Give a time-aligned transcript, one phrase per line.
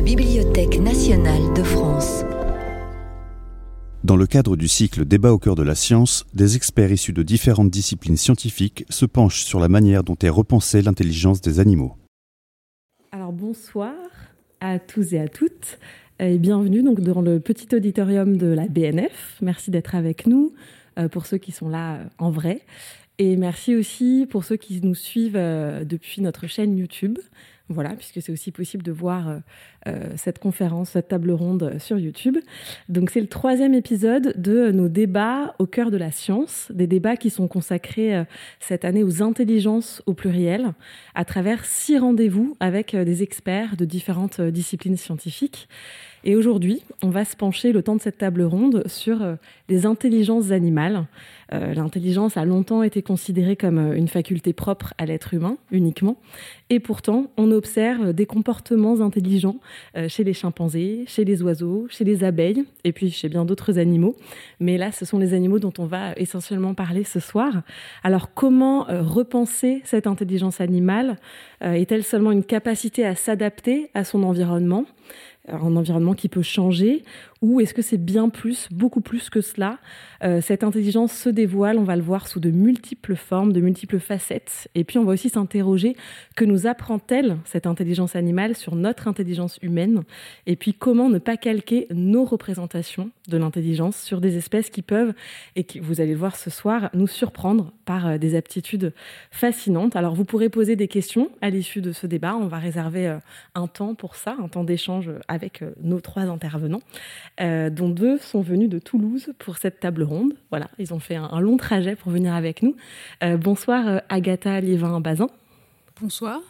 [0.00, 2.24] la Bibliothèque nationale de France.
[4.02, 7.22] Dans le cadre du cycle Débat au cœur de la science, des experts issus de
[7.22, 11.98] différentes disciplines scientifiques se penchent sur la manière dont est repensée l'intelligence des animaux.
[13.12, 13.92] Alors bonsoir
[14.60, 15.78] à tous et à toutes
[16.18, 19.36] et bienvenue donc dans le petit auditorium de la BNF.
[19.42, 20.54] Merci d'être avec nous
[20.98, 22.62] euh, pour ceux qui sont là euh, en vrai
[23.18, 27.18] et merci aussi pour ceux qui nous suivent euh, depuis notre chaîne YouTube.
[27.72, 29.38] Voilà, puisque c'est aussi possible de voir euh,
[29.86, 32.36] euh, cette conférence, cette table ronde sur YouTube.
[32.88, 37.16] Donc c'est le troisième épisode de nos débats au cœur de la science, des débats
[37.16, 38.24] qui sont consacrés
[38.58, 40.74] cette année aux intelligences au pluriel,
[41.14, 45.68] à travers six rendez-vous avec des experts de différentes disciplines scientifiques.
[46.24, 49.18] Et aujourd'hui, on va se pencher le temps de cette table ronde sur
[49.68, 51.06] les intelligences animales.
[51.52, 56.16] Euh, l'intelligence a longtemps été considérée comme euh, une faculté propre à l'être humain uniquement.
[56.68, 59.56] Et pourtant, on observe des comportements intelligents
[59.96, 63.78] euh, chez les chimpanzés, chez les oiseaux, chez les abeilles et puis chez bien d'autres
[63.78, 64.14] animaux.
[64.60, 67.62] Mais là, ce sont les animaux dont on va essentiellement parler ce soir.
[68.04, 71.16] Alors, comment repenser cette intelligence animale?
[71.60, 74.84] Est-elle seulement une capacité à s'adapter à son environnement?
[75.48, 77.02] Un environnement qui peut changer
[77.42, 79.78] ou est-ce que c'est bien plus, beaucoup plus que cela
[80.22, 83.98] euh, Cette intelligence se dévoile, on va le voir sous de multiples formes, de multiples
[83.98, 84.68] facettes.
[84.74, 85.96] Et puis on va aussi s'interroger
[86.36, 90.02] que nous apprend-elle cette intelligence animale sur notre intelligence humaine?
[90.46, 95.14] Et puis comment ne pas calquer nos représentations de l'intelligence sur des espèces qui peuvent,
[95.56, 98.92] et qui, vous allez le voir ce soir, nous surprendre par euh, des aptitudes
[99.30, 99.96] fascinantes?
[99.96, 102.36] Alors vous pourrez poser des questions à l'issue de ce débat.
[102.36, 103.18] On va réserver euh,
[103.54, 106.82] un temps pour ça, un temps d'échange avec nos trois intervenants.
[107.38, 110.02] Dont deux sont venus de Toulouse pour cette table
[110.50, 112.76] Voilà, ils ont fait un, long trajet pour venir avec nous.
[113.22, 115.28] Euh, bonsoir euh, Agatha Liévin-Bazin.
[116.00, 116.40] Bonsoir.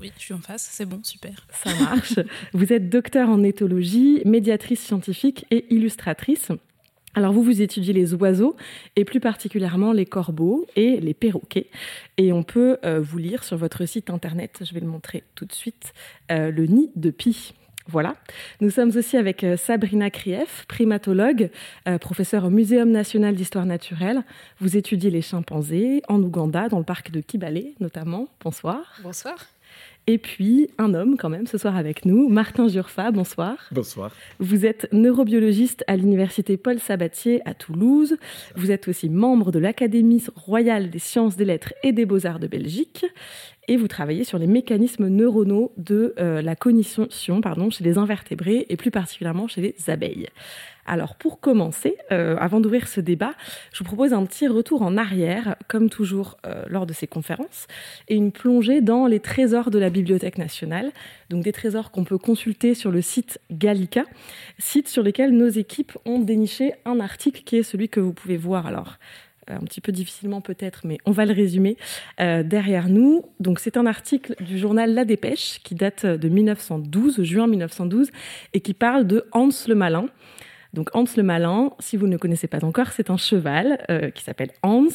[0.00, 1.46] oui, je suis en face, c'est bon, super.
[1.50, 2.18] Ça marche.
[2.52, 6.52] vous êtes docteur en éthologie, médiatrice scientifique et illustratrice.
[7.16, 8.56] Alors vous, vous étudiez les oiseaux
[8.96, 11.70] et plus particulièrement les corbeaux et les perroquets.
[12.16, 15.52] Et on peut vous lire sur votre site internet, je vais le montrer tout de
[15.52, 15.92] suite,
[16.28, 17.54] le nid de Pi.
[17.86, 18.16] Voilà.
[18.60, 21.50] Nous sommes aussi avec euh, Sabrina Krief, primatologue,
[21.86, 24.22] euh, professeure au Muséum national d'histoire naturelle.
[24.58, 28.28] Vous étudiez les chimpanzés en Ouganda, dans le parc de Kibale notamment.
[28.42, 28.80] Bonsoir.
[29.02, 29.36] Bonsoir.
[30.06, 33.56] Et puis, un homme quand même ce soir avec nous, Martin Jurfa, bonsoir.
[33.72, 34.12] Bonsoir.
[34.38, 38.18] Vous êtes neurobiologiste à l'université Paul Sabatier à Toulouse.
[38.54, 42.46] Vous êtes aussi membre de l'Académie royale des sciences, des lettres et des beaux-arts de
[42.46, 43.06] Belgique
[43.68, 47.08] et vous travaillez sur les mécanismes neuronaux de euh, la cognition
[47.40, 50.28] pardon, chez les invertébrés et plus particulièrement chez les abeilles.
[50.86, 53.32] Alors pour commencer, euh, avant d'ouvrir ce débat,
[53.72, 57.66] je vous propose un petit retour en arrière, comme toujours euh, lors de ces conférences,
[58.08, 60.92] et une plongée dans les trésors de la Bibliothèque nationale,
[61.30, 64.04] donc des trésors qu'on peut consulter sur le site Gallica,
[64.58, 68.36] site sur lequel nos équipes ont déniché un article qui est celui que vous pouvez
[68.36, 68.98] voir alors
[69.48, 71.76] un petit peu difficilement peut-être, mais on va le résumer
[72.20, 73.24] euh, derrière nous.
[73.40, 78.10] Donc c'est un article du journal La Dépêche qui date de 1912, juin 1912,
[78.52, 80.06] et qui parle de Hans le Malin.
[80.72, 84.24] Donc Hans le Malin, si vous ne connaissez pas encore, c'est un cheval euh, qui
[84.24, 84.88] s'appelle Hans.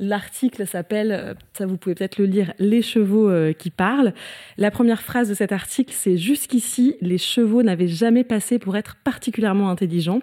[0.00, 4.12] L'article s'appelle, euh, ça vous pouvez peut-être le lire, Les chevaux qui parlent.
[4.58, 8.96] La première phrase de cet article, c'est Jusqu'ici, les chevaux n'avaient jamais passé pour être
[9.04, 10.20] particulièrement intelligents.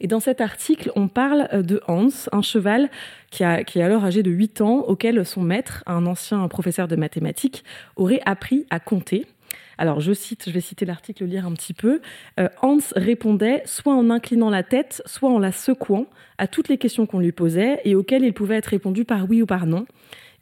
[0.00, 2.88] Et dans cet article, on parle euh, de Hans, un cheval
[3.30, 7.64] qui, est alors âgé de 8 ans, auquel son maître, un ancien professeur de mathématiques,
[7.96, 9.26] aurait appris à compter.
[9.78, 12.00] Alors je cite, je vais citer l'article, lire un petit peu.
[12.38, 16.06] Euh, Hans répondait soit en inclinant la tête, soit en la secouant
[16.38, 19.42] à toutes les questions qu'on lui posait et auxquelles il pouvait être répondu par oui
[19.42, 19.86] ou par non.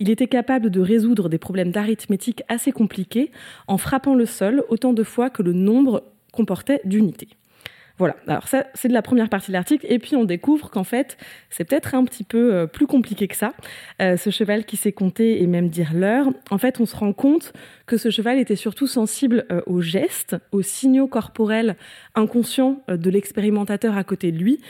[0.00, 3.32] Il était capable de résoudre des problèmes d'arithmétique assez compliqués
[3.66, 7.28] en frappant le sol autant de fois que le nombre comportait d'unités.
[7.98, 9.84] Voilà, alors ça, c'est de la première partie de l'article.
[9.88, 11.16] Et puis on découvre qu'en fait,
[11.50, 13.52] c'est peut-être un petit peu euh, plus compliqué que ça.
[14.00, 17.12] Euh, ce cheval qui sait compter et même dire l'heure, en fait, on se rend
[17.12, 17.52] compte
[17.88, 21.76] que ce cheval était surtout sensible euh, aux gestes, aux signaux corporels
[22.14, 24.60] inconscients de l'expérimentateur à côté de lui.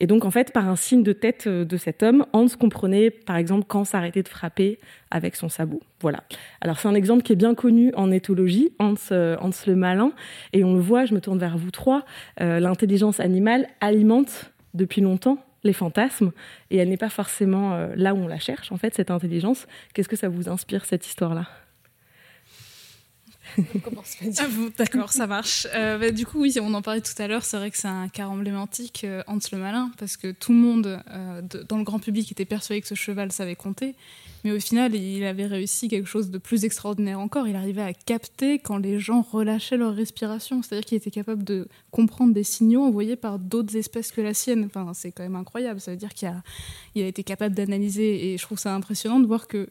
[0.00, 3.10] Et donc, en fait, par un signe de tête euh, de cet homme, Hans comprenait,
[3.10, 4.78] par exemple, quand s'arrêter de frapper
[5.10, 5.80] avec son sabot.
[6.00, 6.22] Voilà.
[6.60, 10.12] Alors, c'est un exemple qui est bien connu en éthologie, Hans, euh, Hans le malin.
[10.52, 12.04] Et on le voit, je me tourne vers vous trois,
[12.40, 16.30] euh, l'intelligence animale alimente depuis longtemps les fantasmes
[16.70, 19.66] et elle n'est pas forcément là où on la cherche, en fait, cette intelligence.
[19.92, 21.46] Qu'est-ce que ça vous inspire, cette histoire-là?
[24.78, 25.66] D'accord, ça marche.
[25.74, 27.44] Euh, bah, du coup, oui, on en parlait tout à l'heure.
[27.44, 30.58] C'est vrai que c'est un cas emblématique, euh, Hans le Malin, parce que tout le
[30.58, 33.94] monde euh, dans le grand public était persuadé que ce cheval savait compter.
[34.44, 37.48] Mais au final, il avait réussi quelque chose de plus extraordinaire encore.
[37.48, 40.62] Il arrivait à capter quand les gens relâchaient leur respiration.
[40.62, 44.64] C'est-à-dire qu'il était capable de comprendre des signaux envoyés par d'autres espèces que la sienne.
[44.64, 45.80] Enfin, c'est quand même incroyable.
[45.80, 46.42] Ça veut dire qu'il a,
[46.96, 48.32] a été capable d'analyser.
[48.32, 49.68] Et je trouve ça impressionnant de voir que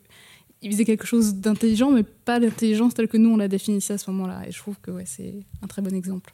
[0.61, 3.97] il faisait quelque chose d'intelligent, mais pas l'intelligence telle que nous on l'a définissait à
[3.97, 4.47] ce moment-là.
[4.47, 6.33] Et je trouve que c'est un très bon exemple.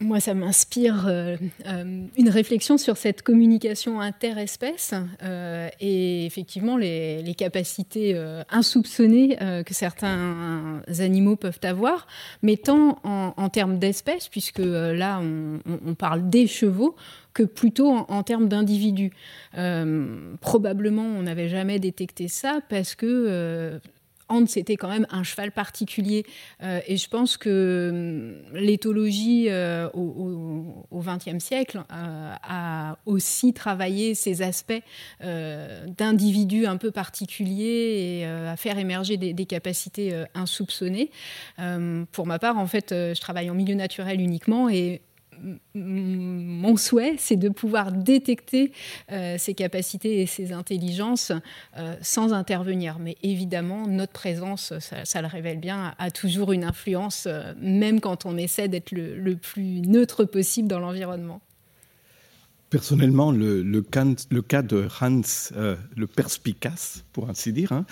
[0.00, 1.36] Moi, ça m'inspire euh,
[1.66, 8.18] euh, une réflexion sur cette communication interespèce euh, et effectivement les, capacités
[8.50, 12.08] insoupçonnées que certains animaux peuvent avoir,
[12.42, 16.96] mais tant en, termes d'espèces, puisque là on, parle des chevaux,
[17.32, 19.12] que plutôt en, termes d'individus.
[20.40, 23.78] probablement, on n'avait jamais détecté ça parce que
[24.28, 26.24] Hans était quand même un cheval particulier.
[26.62, 34.14] Euh, et je pense que hum, l'éthologie euh, au XXe siècle euh, a aussi travaillé
[34.14, 34.72] ces aspects
[35.20, 41.10] d'individus un peu particuliers et à faire émerger des, des capacités insoupçonnées.
[42.12, 45.02] pour ma part, en fait, je travaille en milieu naturel uniquement et
[45.74, 48.72] mon souhait, c'est de pouvoir détecter
[49.12, 51.32] euh, ces capacités et ces intelligences
[51.76, 52.98] euh, sans intervenir.
[52.98, 58.26] Mais évidemment, notre présence, ça, le révèle bien, a, toujours une influence, euh, même quand
[58.26, 61.40] on essaie d'être le, plus neutre possible dans l'environnement.
[62.70, 65.22] Personnellement, le, cas, de Hans,
[65.96, 67.86] le perspicace, pour ainsi dire, hein,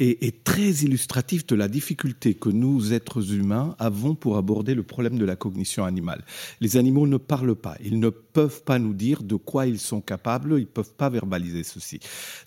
[0.00, 5.18] est, très illustratif de la difficulté que nous, êtres humains, avons pour aborder le problème
[5.18, 6.24] de la cognition animale.
[6.60, 10.00] Les animaux ne parlent pas, ils ne peuvent pas nous dire de quoi ils sont
[10.00, 12.00] capables, ils ne peuvent pas verbaliser ceci.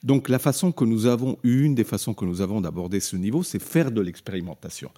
[0.04, 3.44] Donc la façon que nous avons, une des façons que nous avons d'aborder ce niveau,
[3.44, 4.92] c'est faire de l'expérimentation.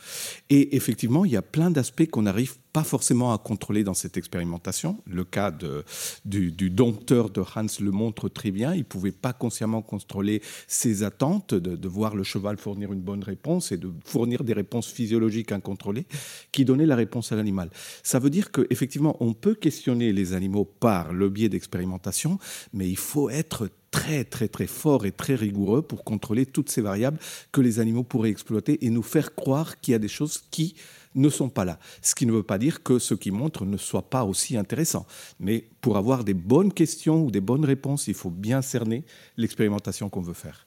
[0.50, 4.18] Et effectivement, il y a plein d'aspects qu'on n'arrive pas forcément à contrôler dans cette
[4.18, 4.98] expérimentation.
[5.08, 5.86] Le cas de,
[6.26, 8.74] du, dompteur de Hans le montre très bien.
[8.74, 13.00] Il ne pouvait pas consciemment contrôler ses attentes, de, de voir le cheval fournir une
[13.00, 16.06] bonne réponse et de fournir des réponses physiologiques incontrôlées
[16.52, 17.70] qui donnaient la réponse à l'animal.
[18.04, 22.40] Ça veut dire qu'effectivement, on peut questionner les animaux par le biais d'expérimentation,
[22.74, 26.82] mais il faut être très très très fort et très rigoureux pour contrôler toutes ces
[26.82, 27.20] variables
[27.54, 30.76] que les animaux pourraient exploiter et nous faire croire qu'il y a des choses qui
[31.16, 31.80] ne sont pas là.
[32.02, 35.06] Ce qui ne veut pas dire que ce qui montre ne soit pas aussi intéressant.
[35.40, 39.04] Mais pour avoir des bonnes questions ou des bonnes réponses, il faut bien cerner
[39.38, 40.66] l'expérimentation qu'on veut faire.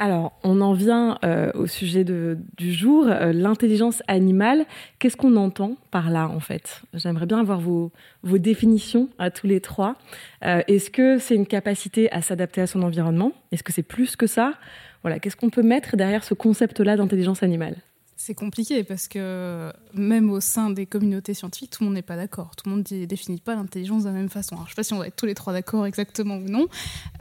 [0.00, 4.64] Alors, on en vient euh, au sujet du jour, euh, l'intelligence animale.
[4.98, 6.80] Qu'est-ce qu'on entend par là, en fait?
[6.94, 7.92] J'aimerais bien avoir vos,
[8.24, 9.96] définitions à tous les trois.
[10.42, 13.32] Euh, est-ce que c'est une capacité à s'adapter à son environnement?
[13.52, 14.54] Est-ce que c'est plus que ça?
[15.02, 17.76] Voilà, qu'est-ce qu'on peut mettre derrière ce concept-là d'intelligence animale?
[18.20, 22.16] C'est compliqué parce que même au sein des communautés scientifiques, tout le monde n'est pas
[22.16, 22.54] d'accord.
[22.54, 24.56] Tout le monde ne définit pas l'intelligence de la même façon.
[24.56, 26.68] je ne sais pas si on va être tous les trois d'accord exactement ou non.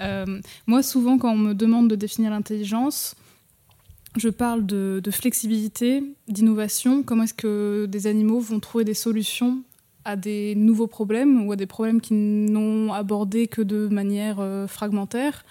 [0.01, 3.15] Euh, moi, souvent, quand on me demande de définir l'intelligence,
[4.17, 7.01] je parle de, flexibilité, d'innovation.
[7.01, 9.63] Comment est-ce que des animaux vont trouver des solutions
[10.03, 14.67] à des nouveaux problèmes ou à des problèmes qu'ils n'ont abordés que de manière euh,
[14.67, 15.45] fragmentaire?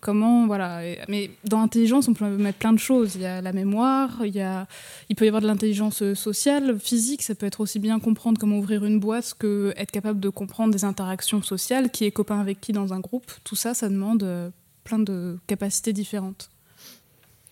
[0.00, 0.80] Comment, voilà.
[1.08, 3.16] Mais dans l'intelligence, on peut mettre plein de choses.
[3.16, 4.66] Il y a la mémoire, il, y a,
[5.08, 7.22] il peut y avoir de l'intelligence sociale, physique.
[7.22, 10.72] Ça peut être aussi bien comprendre comment ouvrir une boîte que être capable de comprendre
[10.72, 13.30] des interactions sociales, qui est copain avec qui dans un groupe.
[13.44, 14.50] Tout ça, ça demande euh,
[14.84, 16.50] plein de capacités différentes.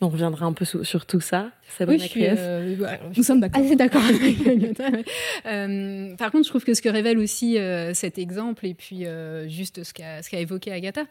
[0.01, 1.51] On reviendra un peu sur, tout ça.
[1.81, 2.77] oui, euh,
[3.17, 3.63] Nous sommes d'accord.
[3.69, 4.03] Ah, d'accord.
[5.47, 9.07] euh, par contre, je trouve que ce que révèle aussi euh, cet exemple, et puis
[9.49, 11.03] juste ce qu'a évoqué Agatha,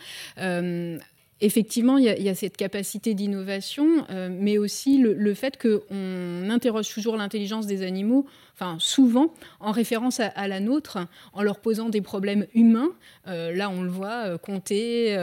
[1.40, 7.16] Effectivement, il y, a, cette capacité d'innovation, euh, mais aussi le, fait qu'on interroge toujours
[7.16, 8.26] l'intelligence des animaux,
[8.60, 10.98] enfin souvent en référence à, la nôtre,
[11.34, 12.92] en leur posant des problèmes humains.
[13.28, 15.16] Euh, là, on le voit, euh, compter,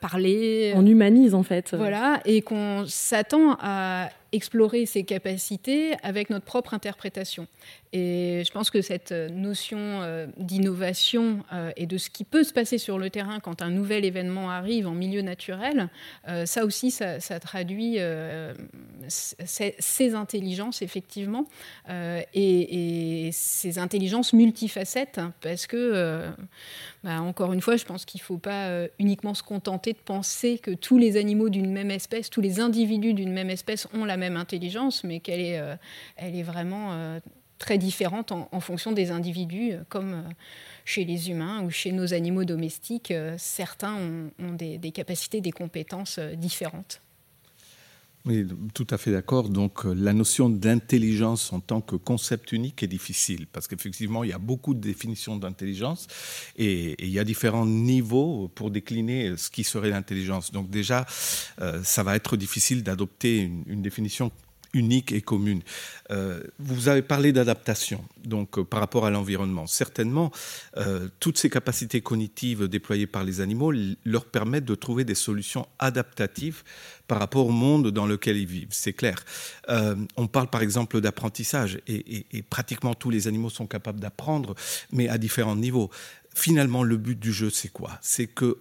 [0.00, 0.72] parler.
[0.74, 1.74] On humanise en fait.
[1.74, 7.46] Voilà, et qu'on s'attend à explorer ces capacités avec notre propre interprétation.
[7.94, 12.52] Et je pense que cette notion euh, d'innovation euh, et de ce qui peut se
[12.52, 15.88] passer sur le terrain quand un nouvel événement arrive en milieu naturel,
[16.28, 17.98] euh, ça aussi, ça, traduit
[19.08, 21.46] ces, intelligences, effectivement,
[21.88, 22.77] et,
[23.32, 26.24] ces intelligences multifacettes, parce que,
[27.04, 30.58] bah, encore une fois, je pense qu'il ne faut pas uniquement se contenter de penser
[30.58, 34.16] que tous les animaux d'une même espèce, tous les individus d'une même espèce ont la
[34.16, 35.60] même intelligence, mais qu'elle est,
[36.18, 37.20] est vraiment
[37.58, 40.32] très différentes en, fonction des individus, euh, comme euh,
[40.84, 43.10] chez les humains ou chez nos animaux domestiques.
[43.10, 43.96] Euh, certains
[44.38, 47.02] ont, des, capacités, des compétences différentes.
[48.28, 49.48] Oui, tout à fait d'accord.
[49.48, 54.28] Donc euh, la notion d'intelligence en tant que concept unique est difficile parce qu'effectivement, il
[54.28, 56.06] y a beaucoup de définitions d'intelligence
[56.54, 60.52] et, il y a différents niveaux pour décliner ce qui serait l'intelligence.
[60.52, 61.06] Donc déjà,
[61.62, 64.30] euh, ça va être difficile d'adopter une, une définition
[64.74, 65.62] unique et commune.
[66.10, 69.66] Euh, vous avez parlé d'adaptation, donc euh, par rapport à l'environnement.
[69.66, 70.30] Certainement,
[70.76, 73.72] euh, toutes ces capacités cognitives déployées par les animaux
[74.04, 76.62] leur permettent de trouver des solutions adaptatives
[77.06, 78.68] par rapport au monde dans lequel ils vivent.
[78.70, 79.24] C'est clair.
[80.16, 84.54] on parle par exemple d'apprentissage et, et, pratiquement tous les animaux sont capables d'apprendre,
[84.92, 85.90] mais à différents niveaux.
[86.34, 87.98] Finalement, le but du jeu, c'est quoi?
[88.02, 88.58] C'est que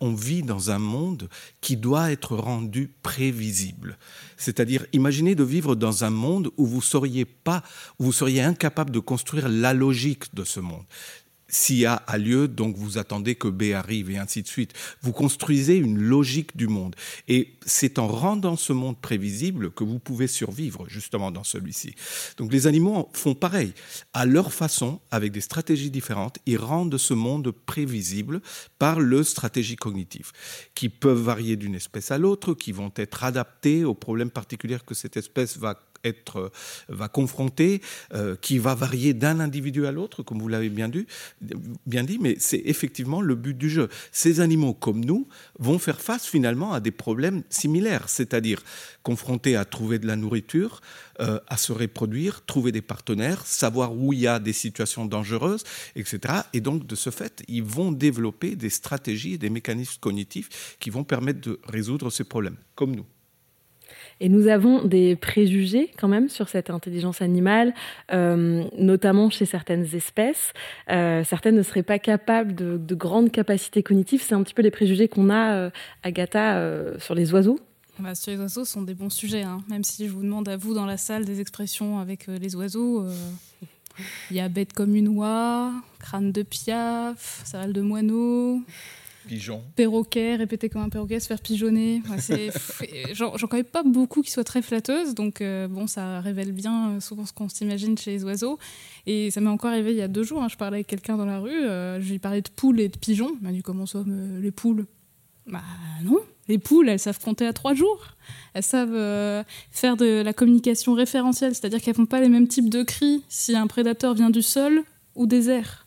[0.00, 1.28] on, vit dans un monde
[1.60, 3.98] qui doit être rendu prévisible.
[4.36, 7.62] C'est-à-dire, imaginez de vivre dans un monde où vous seriez pas,
[7.98, 10.84] où vous seriez incapable de construire la logique de ce monde
[11.54, 14.72] si A a lieu, donc vous attendez que B arrive et ainsi de suite.
[15.02, 16.96] Vous construisez une logique du monde.
[17.28, 21.94] Et c'est en rendant ce monde prévisible que vous pouvez survivre justement dans celui-ci.
[22.38, 23.72] Donc les animaux font pareil.
[24.12, 28.42] À leur façon, avec des stratégies différentes, ils rendent ce monde prévisible
[28.80, 30.32] par le stratégie cognitive,
[30.74, 34.94] qui peuvent varier d'une espèce à l'autre, qui vont être adaptées aux problèmes particuliers que
[34.94, 35.78] cette espèce va
[36.36, 36.48] euh,
[36.88, 37.80] va confronter,
[38.12, 40.90] euh, qui va varier d'un individu à l'autre, comme vous l'avez bien,
[41.86, 43.88] bien dit, mais c'est effectivement le but du jeu.
[44.12, 48.62] Ces animaux, comme nous, vont faire face finalement à des problèmes similaires, c'est-à-dire
[49.02, 50.80] confrontés à trouver de la nourriture,
[51.20, 55.62] euh, à se reproduire, trouver des partenaires, savoir où il y a des situations dangereuses,
[55.94, 56.42] etc.
[56.52, 60.90] Et donc, de ce fait, ils vont développer des stratégies et des mécanismes cognitifs qui
[60.90, 63.06] vont permettre de résoudre ces problèmes, comme nous.
[64.24, 67.74] Et nous avons des préjugés quand même sur cette intelligence animale,
[68.10, 70.54] euh, notamment chez certaines espèces.
[70.90, 74.22] Euh, certaines ne seraient pas capables de, grandes capacités cognitives.
[74.22, 75.70] C'est un petit peu les préjugés qu'on a, euh,
[76.02, 76.58] Agatha,
[77.00, 77.60] sur les oiseaux.
[77.98, 79.42] Bah, sur les oiseaux, ce sont des bons sujets.
[79.42, 79.58] Hein.
[79.68, 83.04] Même si je vous demande à vous dans la salle des expressions avec les oiseaux,
[84.30, 88.62] il y a bête comme une oie, crâne de piaf, cervelle de moineau.
[89.26, 89.62] Pigeon.
[89.76, 92.02] Perroquet, répéter comme un perroquet, se faire pigeonner.
[93.12, 97.00] J'en connais pas beaucoup qui soient très flatteuses, donc euh, bon, ça révèle bien euh,
[97.00, 98.58] souvent ce qu'on s'imagine chez les oiseaux.
[99.06, 101.16] Et ça m'est encore arrivé il y a deux jours, hein, je parlais avec quelqu'un
[101.16, 103.36] dans la rue, euh, je lui parlais de poules et de pigeons.
[103.40, 104.04] Il m'a dit comment ça,
[104.40, 104.86] les poules?
[105.46, 105.62] Bah
[106.02, 108.16] non, les poules, elles savent compter à trois jours.
[108.54, 112.82] Elles savent faire de la communication référentielle, c'est-à-dire qu'elles font pas les mêmes types de
[112.82, 115.83] cris si un prédateur vient du sol ou des airs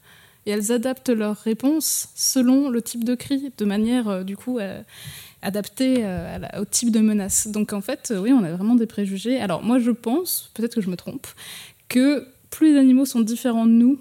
[0.47, 4.59] et elles adaptent leurs réponses selon le type de cri, de manière euh, du coup
[4.59, 4.81] euh,
[5.41, 7.49] adaptée euh, au type de menace.
[7.49, 9.41] Donc en fait, oui, on a vraiment des préjugés.
[9.41, 11.27] Alors moi, je pense, peut-être que je me trompe,
[11.89, 13.99] que plus les animaux sont différents de nous,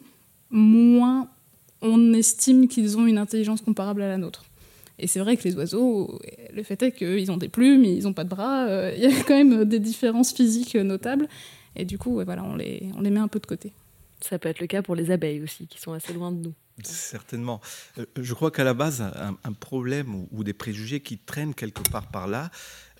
[0.50, 1.28] moins
[1.82, 4.44] on estime qu'ils ont une intelligence comparable à la nôtre.
[5.00, 6.20] Et c'est vrai que les oiseaux,
[6.54, 9.22] le fait est qu'ils ont des plumes, ils n'ont pas de bras, il y a
[9.24, 11.28] quand même des différences physiques notables.
[11.74, 13.72] Et du coup, voilà, on les, on les met un peu de côté.
[14.28, 16.54] Ça peut être le cas pour les abeilles aussi, qui sont assez loin de nous.
[16.82, 17.60] Certainement.
[17.98, 22.08] Euh, je crois qu'à la base, un, problème ou, des préjugés qui traînent quelque part
[22.08, 22.50] par là,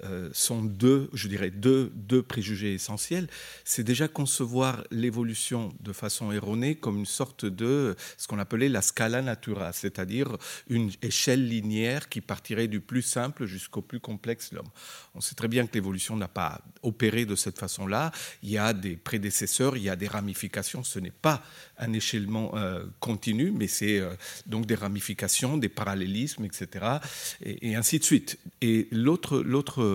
[0.04, 3.28] euh, sont deux, je dirais, deux, deux préjugés essentiels.
[3.64, 8.82] C'est déjà concevoir l'évolution de façon erronée comme une sorte de ce qu'on appelait la
[8.82, 10.36] scala natura, c'est-à-dire
[10.68, 14.68] une échelle linéaire qui partirait du plus simple jusqu'au plus complexe l'homme.
[15.14, 18.12] On sait très bien que l'évolution n'a pas opéré de cette façon-là.
[18.42, 20.84] Il y a des prédécesseurs, il y a des ramifications.
[20.84, 21.42] Ce n'est pas
[21.78, 24.14] un échelonnement euh, continu, mais c'est euh,
[24.46, 26.98] donc des ramifications, des parallélismes, etc.
[27.42, 28.38] Et, et ainsi de suite.
[28.60, 29.85] Et l'autre, l'autre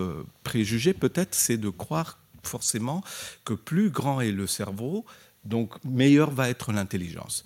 [0.43, 3.03] préjugé peut-être, c'est de croire forcément
[3.45, 5.05] que plus grand est le cerveau,
[5.43, 7.43] donc meilleure va être l'intelligence.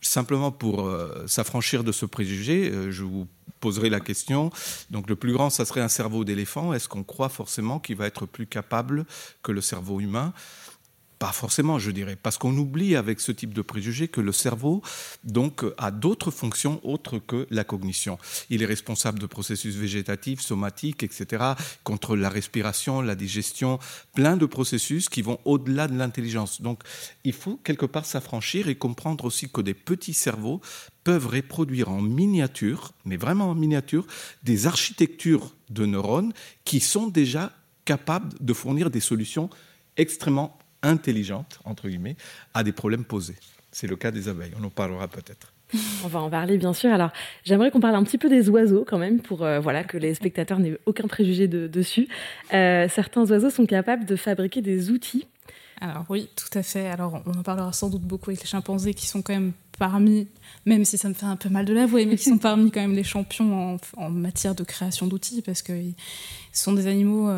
[0.00, 3.26] Simplement pour euh, s'affranchir de ce préjugé, euh, je vous
[3.60, 4.50] poserai la question.
[4.90, 6.74] Donc le plus grand, ça serait un cerveau d'éléphant.
[6.74, 9.06] Est-ce qu'on croit forcément qu'il va être plus capable
[9.42, 10.34] que le cerveau humain?
[11.18, 14.82] Pas forcément, je dirais, parce qu'on oublie avec ce type de préjugé que le cerveau
[15.22, 18.18] donc a d'autres fonctions autres que la cognition.
[18.50, 21.44] Il est responsable de processus végétatifs, somatiques, etc.,
[21.82, 23.78] contre la respiration, la digestion,
[24.14, 26.60] plein de processus qui vont au-delà de l'intelligence.
[26.60, 26.82] Donc,
[27.24, 30.60] il faut quelque part s'affranchir et comprendre aussi que des petits cerveaux
[31.04, 34.06] peuvent reproduire en miniature, mais vraiment en miniature,
[34.42, 36.32] des architectures de neurones
[36.64, 37.52] qui sont déjà
[37.84, 39.50] capables de fournir des solutions
[39.96, 42.16] extrêmement intelligente, entre guillemets,
[42.54, 43.36] à des problèmes posés.
[43.72, 44.52] C'est le cas des abeilles.
[44.60, 45.52] On en parlera peut-être.
[46.04, 46.92] On va en parler bien sûr.
[46.92, 47.10] Alors,
[47.42, 50.14] j'aimerais qu'on parle un petit peu des oiseaux quand même, pour euh, voilà que les
[50.14, 52.06] spectateurs n'aient aucun préjugé dessus.
[52.52, 55.26] Euh, certains oiseaux sont capables de fabriquer des outils.
[55.80, 56.86] Alors oui, tout à fait.
[56.86, 60.26] Alors on en parlera sans doute beaucoup avec les chimpanzés qui sont quand même parmi,
[60.66, 62.80] même si ça me fait un peu mal de l'avouer, mais qui sont parmi quand
[62.80, 65.72] même les champions en, matière de création d'outils, parce que
[66.52, 67.30] sont des animaux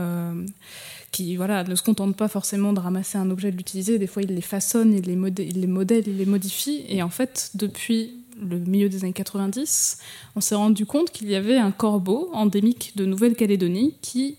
[1.17, 3.99] qui voilà, ne se contentent pas forcément de ramasser un objet et de l'utiliser.
[3.99, 6.85] Des fois, ils les façonnent, ils les, modèlent, ils les modifient.
[6.89, 9.99] Et en fait, depuis le milieu des années 90,
[10.35, 14.37] on s'est rendu compte qu'il y avait un corbeau endémique de Nouvelle-Calédonie qui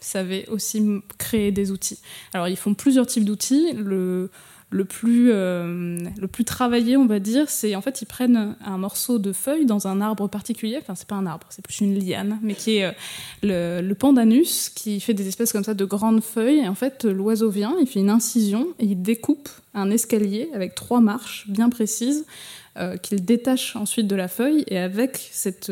[0.00, 0.82] savait aussi
[1.18, 1.98] créer des outils.
[2.32, 3.72] Alors, ils font plusieurs types d'outils.
[4.70, 8.78] Le plus, euh, le plus travaillé, on va dire, c'est en fait ils prennent un
[8.78, 10.78] morceau de feuille dans un arbre particulier.
[10.80, 12.94] Enfin, c'est pas un arbre, c'est plus une liane, mais qui est
[13.44, 16.58] euh, le, pandanus, qui fait des espèces comme ça de grandes feuilles.
[16.58, 20.74] Et en fait, l'oiseau vient, il fait une incision et il découpe un escalier avec
[20.74, 22.26] trois marches bien précises.
[22.76, 25.70] Euh, qu'il détache ensuite de la feuille et avec cette,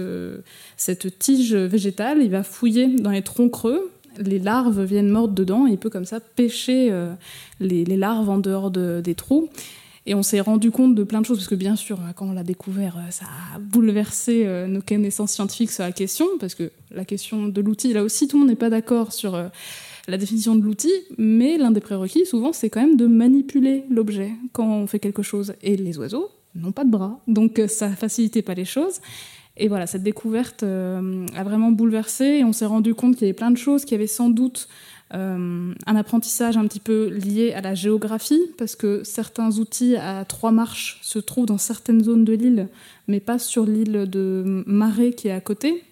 [0.76, 5.66] cette tige végétale, il va fouiller dans les troncs creux les larves viennent mordre dedans
[5.66, 7.12] et il peut comme ça pêcher euh,
[7.60, 9.48] les, larves en dehors des trous.
[10.04, 12.32] Et on s'est rendu compte de plein de choses, parce que bien sûr, quand on
[12.32, 16.72] l'a découvert, euh, ça a bouleversé euh, nos connaissances scientifiques sur la question, parce que
[16.90, 19.40] la question de l'outil, là aussi, tout le monde n'est pas d'accord sur
[20.08, 24.32] la définition de l'outil, mais l'un des prérequis, souvent, c'est quand même de manipuler l'objet
[24.52, 25.54] quand on fait quelque chose.
[25.62, 29.00] Et les oiseaux n'ont pas de bras, donc ça facilitait pas les choses.
[29.56, 33.36] Et voilà, cette découverte euh, a vraiment bouleversé on s'est rendu compte qu'il y avait
[33.36, 34.68] plein de choses qui avaient sans doute
[35.14, 40.24] euh, un apprentissage un petit peu lié à la géographie, parce que certains outils à
[40.24, 42.68] trois marches se trouvent dans certaines zones de l'île,
[43.08, 45.84] mais pas sur l'île de Marais qui est à côté.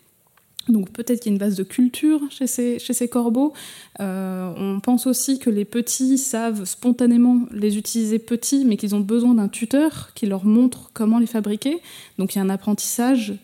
[0.68, 3.52] Donc peut-être qu'il y a une base de culture chez ces, chez ces corbeaux.
[4.00, 9.00] Euh, on pense aussi que les petits savent spontanément les utiliser petits, mais qu'ils ont
[9.00, 11.78] besoin d'un tuteur qui leur montre comment les fabriquer.
[12.18, 13.34] Donc il y a un apprentissage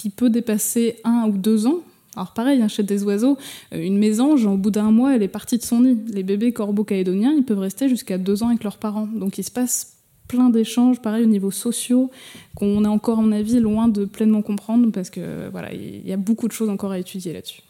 [0.00, 1.80] qui peut dépasser un ou deux ans.
[2.16, 3.36] Alors pareil, hein, chez des oiseaux,
[3.74, 5.98] euh, une mésange, au bout d'un mois, elle est partie de son nid.
[6.08, 9.06] Les bébés corbeaux calédoniens, ils peuvent rester jusqu'à deux ans avec leurs parents.
[9.06, 12.10] Donc il se passe plein d'échanges, pareil au niveau sociaux,
[12.54, 16.12] qu'on est encore, à mon avis, loin de pleinement comprendre, parce que voilà, il y
[16.14, 17.60] a beaucoup de choses encore à étudier là-dessus.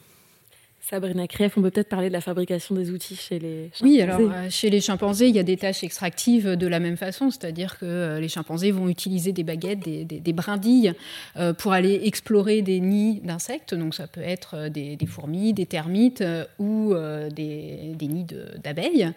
[0.90, 3.84] Sabrina Krief, on peut peut-être parler de la fabrication des outils chez les chimpanzés.
[3.84, 6.96] Oui, alors euh, chez les chimpanzés, il y a des tâches extractives de la même
[6.96, 10.92] façon, c'est-à-dire que euh, les chimpanzés vont utiliser des baguettes, des, brindilles
[11.36, 13.72] euh, pour aller explorer des nids d'insectes.
[13.72, 16.24] Donc ça peut être des, fourmis, des termites
[16.58, 16.92] ou
[17.30, 18.26] des, nids
[18.64, 19.12] d'abeilles.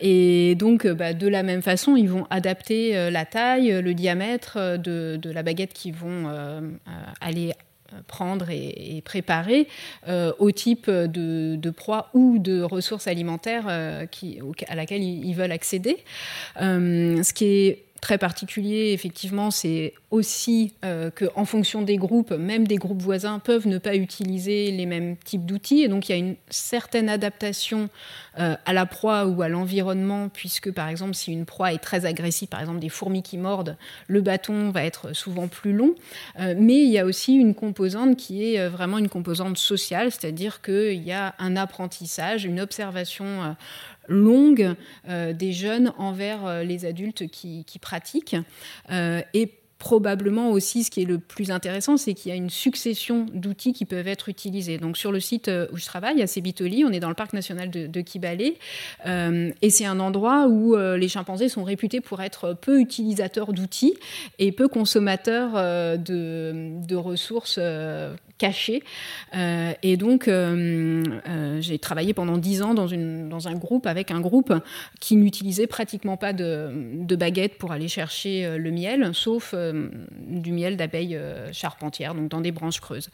[0.00, 5.16] et donc bah, de la même façon, ils vont adapter la taille, le diamètre de,
[5.16, 6.28] de la baguette qu'ils vont
[7.20, 7.52] aller
[8.06, 9.68] prendre et, préparer
[10.08, 14.06] euh, au type de, proie ou de ressources alimentaires euh,
[14.68, 15.96] à laquelle ils, veulent accéder.
[16.60, 22.66] Euh, ce qui est très particulier, effectivement, c'est aussi euh, qu'en fonction des groupes, même
[22.66, 25.82] des groupes voisins peuvent ne pas utiliser les mêmes types d'outils.
[25.82, 27.88] Et donc, il y a une certaine adaptation
[28.38, 32.06] euh, à la proie ou à l'environnement, puisque, par exemple, si une proie est très
[32.06, 35.94] agressive, par exemple des fourmis qui mordent, le bâton va être souvent plus long.
[36.40, 40.62] Euh, mais il y a aussi une composante qui est vraiment une composante sociale, c'est-à-dire
[40.62, 43.56] qu'il y a un apprentissage, une observation
[44.08, 44.74] longue
[45.08, 48.36] euh, des jeunes envers euh, les adultes qui, pratiquent.
[48.90, 52.50] Euh, et probablement aussi, ce qui est le plus intéressant, c'est qu'il y a une
[52.50, 54.76] succession d'outils qui peuvent être utilisés.
[54.78, 57.70] Donc sur le site où je travaille, à Sebitoli, on est dans le parc national
[57.70, 63.52] de, Kibale, et c'est un endroit où les chimpanzés sont réputés pour être peu utilisateurs
[63.52, 63.94] d'outils
[64.40, 65.52] et peu consommateurs
[65.96, 67.60] de, ressources
[68.38, 68.82] caché.
[69.34, 73.86] Euh, et donc, euh, euh, j'ai travaillé pendant dix ans dans, une, dans un groupe
[73.86, 74.54] avec un groupe
[75.00, 81.18] qui n'utilisait pratiquement pas de, baguettes pour aller chercher le miel, sauf du miel d'abeilles
[81.50, 83.10] charpentières, donc dans des branches creuses.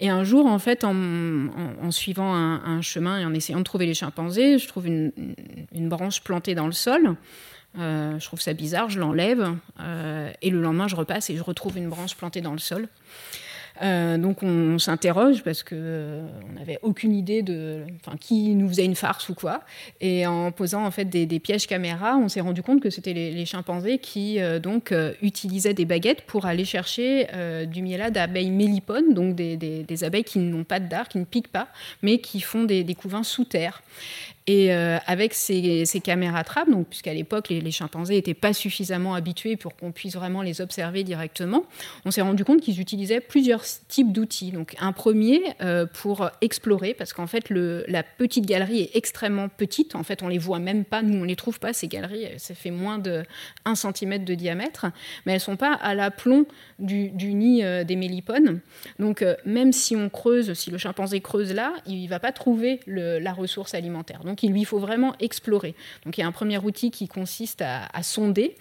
[0.00, 3.92] Et un jour, en fait, en, suivant un, chemin et en essayant de trouver les
[3.92, 5.12] chimpanzés, je trouve une
[5.72, 7.16] branche plantée dans le sol.
[7.76, 9.46] je trouve ça bizarre, je l'enlève
[10.40, 12.88] et le lendemain je repasse et je retrouve une branche plantée dans le sol.
[13.82, 17.82] Euh, donc on, s'interroge parce que euh, on n'avait aucune idée de,
[18.20, 19.62] qui nous faisait une farce ou quoi.
[20.00, 23.44] Et en posant en fait des, pièges caméras, on s'est rendu compte que c'était les,
[23.44, 27.26] chimpanzés qui euh, donc utilisaient des baguettes pour aller chercher
[27.66, 31.48] du miel d'abeilles mélipones, donc des, abeilles qui n'ont pas de dard, qui ne piquent
[31.48, 31.68] pas,
[32.02, 33.82] mais qui font des, des couvains sous terre.
[34.46, 39.56] Et euh, avec ces, caméras trappes, donc puisqu'à l'époque les, chimpanzés n'étaient pas suffisamment habitués
[39.56, 41.64] pour qu'on puisse vraiment les observer directement,
[42.04, 44.52] on s'est rendu compte qu'ils utilisaient plusieurs types d'outils.
[44.52, 49.94] Donc un premier euh, pour explorer, parce qu'en fait la petite galerie est extrêmement petite.
[49.94, 52.28] En fait, on les voit même pas, nous on les trouve pas ces galeries.
[52.36, 53.22] Ça fait moins de
[53.64, 54.86] 1 cm de diamètre,
[55.24, 56.44] mais elles sont pas à l'aplomb
[56.78, 58.60] du, nid euh, des mélipones.
[58.98, 63.32] Donc même si on creuse, si le chimpanzé creuse là, il va pas trouver la
[63.32, 64.20] ressource alimentaire.
[64.34, 65.76] Donc il lui faut vraiment explorer.
[66.04, 68.56] Donc il y a un premier outil qui consiste à, sonder,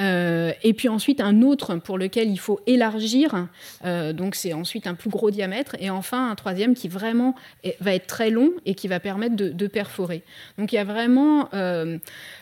[0.00, 3.46] euh, et puis ensuite un autre pour lequel il faut élargir.
[3.84, 7.36] Euh, donc c'est ensuite un plus gros diamètre, et enfin un troisième qui vraiment
[7.78, 10.24] va être très long et qui va permettre de, perforer.
[10.58, 11.96] Donc il y a vraiment euh,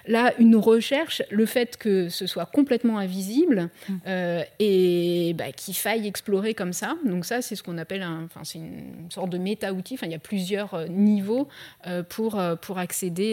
[0.07, 3.69] là une recherche, le fait que ce soit complètement invisible
[4.59, 6.97] et bah, qu'il faille explorer comme ça.
[7.05, 9.93] Donc ça c'est ce qu'on appelle enfin c'est une sorte de méta-outil.
[9.93, 11.49] Enfin il y a plusieurs niveaux
[12.09, 13.33] pour pour accéder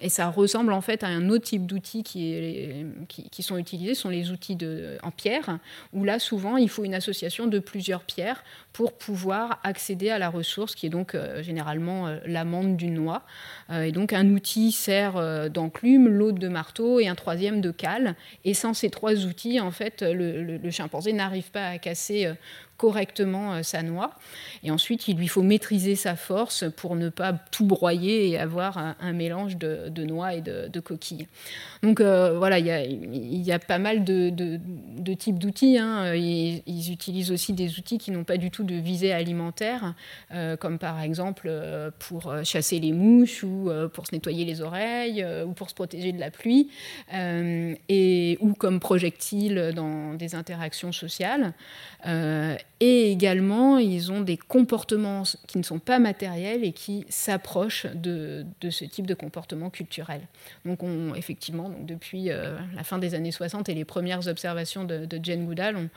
[0.00, 4.30] et ça ressemble en fait à un autre type d'outils qui, sont utilisés, sont les
[4.30, 4.58] outils
[5.02, 5.58] en pierre,
[5.92, 8.42] où là, souvent, il faut une association de plusieurs pierres
[8.72, 13.22] pour pouvoir accéder à la ressource, qui est donc euh, généralement euh, l'amande d'une noix.
[13.70, 18.14] Euh, et donc, un outil sert d'enclume, l'autre de marteau et un troisième de cale.
[18.44, 22.32] Et sans ces trois outils, en fait, le chimpanzé n'arrive pas à casser
[22.76, 24.12] correctement euh, sa noix.
[24.62, 28.78] Et ensuite, il lui faut maîtriser sa force pour ne pas tout broyer et avoir
[28.78, 31.26] un, mélange de, noix et de, coquilles.
[31.82, 35.78] Donc euh, voilà, il y, a, pas mal de, types d'outils.
[35.78, 36.14] Hein.
[36.14, 39.94] Ils, utilisent aussi des outils qui n'ont pas du tout de visée alimentaire,
[40.32, 41.50] euh, comme par exemple
[41.98, 46.20] pour chasser les mouches ou pour se nettoyer les oreilles ou pour se protéger de
[46.20, 46.70] la pluie,
[47.12, 51.54] et, ou comme projectiles dans des interactions sociales.
[52.80, 58.44] Et également, ils ont des comportements qui ne sont pas matériels et qui s'approchent de,
[58.68, 60.20] ce type de comportement culturel.
[60.66, 64.84] Donc, on, effectivement, donc depuis euh, la fin des années 60 et les premières observations
[64.84, 65.88] de, de Jane Goodall,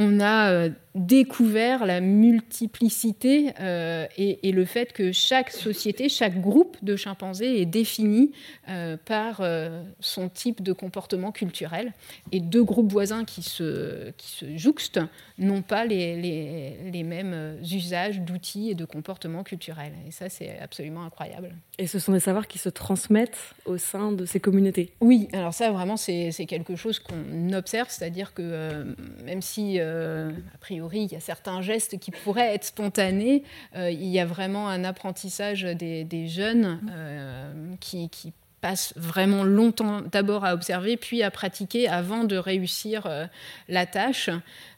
[0.00, 6.76] on a euh, découvert la multiplicité euh, et, le fait que chaque société, chaque groupe
[6.82, 8.32] de chimpanzés est défini
[8.68, 9.42] euh, par
[10.00, 11.92] son type de comportement culturel.
[12.32, 15.00] Et deux groupes voisins qui se, qui se jouxtent
[15.38, 19.92] n'ont pas les, les, mêmes usages d'outils et de comportements culturels.
[20.08, 21.54] Et ça, c'est absolument incroyable.
[21.78, 25.54] Et ce sont des savoirs qui se transmettent au sein de ces communautés Oui, alors
[25.54, 31.12] ça, vraiment, c'est quelque chose qu'on observe, c'est-à-dire que même si euh, a priori, il
[31.12, 33.44] y a certains gestes qui pourraient être spontanés.
[33.76, 40.02] Euh, il y a vraiment un apprentissage des, jeunes euh, qui, qui passent vraiment longtemps
[40.02, 43.08] d'abord à observer, puis à pratiquer avant de réussir
[43.68, 44.30] la tâche.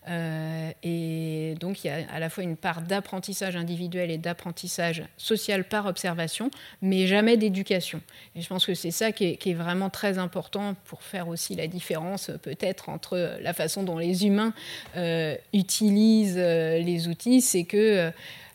[0.08, 5.04] Euh, et donc il y a à la fois une part d'apprentissage individuel et d'apprentissage
[5.16, 8.00] social par observation, mais jamais d'éducation.
[8.34, 11.66] Et je pense que c'est ça qui est, vraiment très important pour faire aussi la
[11.66, 14.54] différence peut-être entre la façon dont les humains
[14.96, 18.10] euh, utilisent euh, les outils, c'est que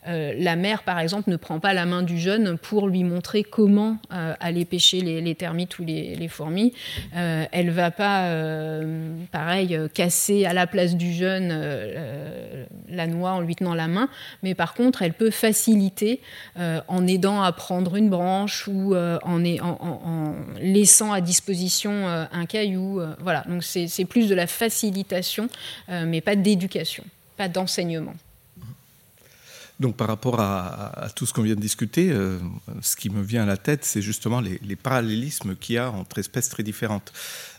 [0.06, 3.42] euh, la mère, par exemple, ne prend pas la main du jeune pour lui montrer
[3.42, 6.72] comment euh, aller pêcher les, termites ou les, fourmis.
[7.16, 8.30] Euh, elle va pas,
[9.32, 11.48] pareil, casser à la place du jeune
[12.88, 14.08] la noix en lui tenant la main,
[14.42, 16.20] mais par contre, elle peut faciliter
[16.56, 23.00] en aidant à prendre une branche ou en, en, laissant à disposition un caillou.
[23.20, 25.48] voilà, donc c'est plus de la facilitation,
[25.88, 27.04] mais pas d'éducation,
[27.36, 28.14] pas d'enseignement.
[29.80, 32.38] Donc par rapport à, tout ce qu'on vient de discuter, euh,
[32.80, 36.18] ce qui me vient à la tête, c'est justement les, parallélismes qu'il y a entre
[36.18, 37.12] espèces très différentes.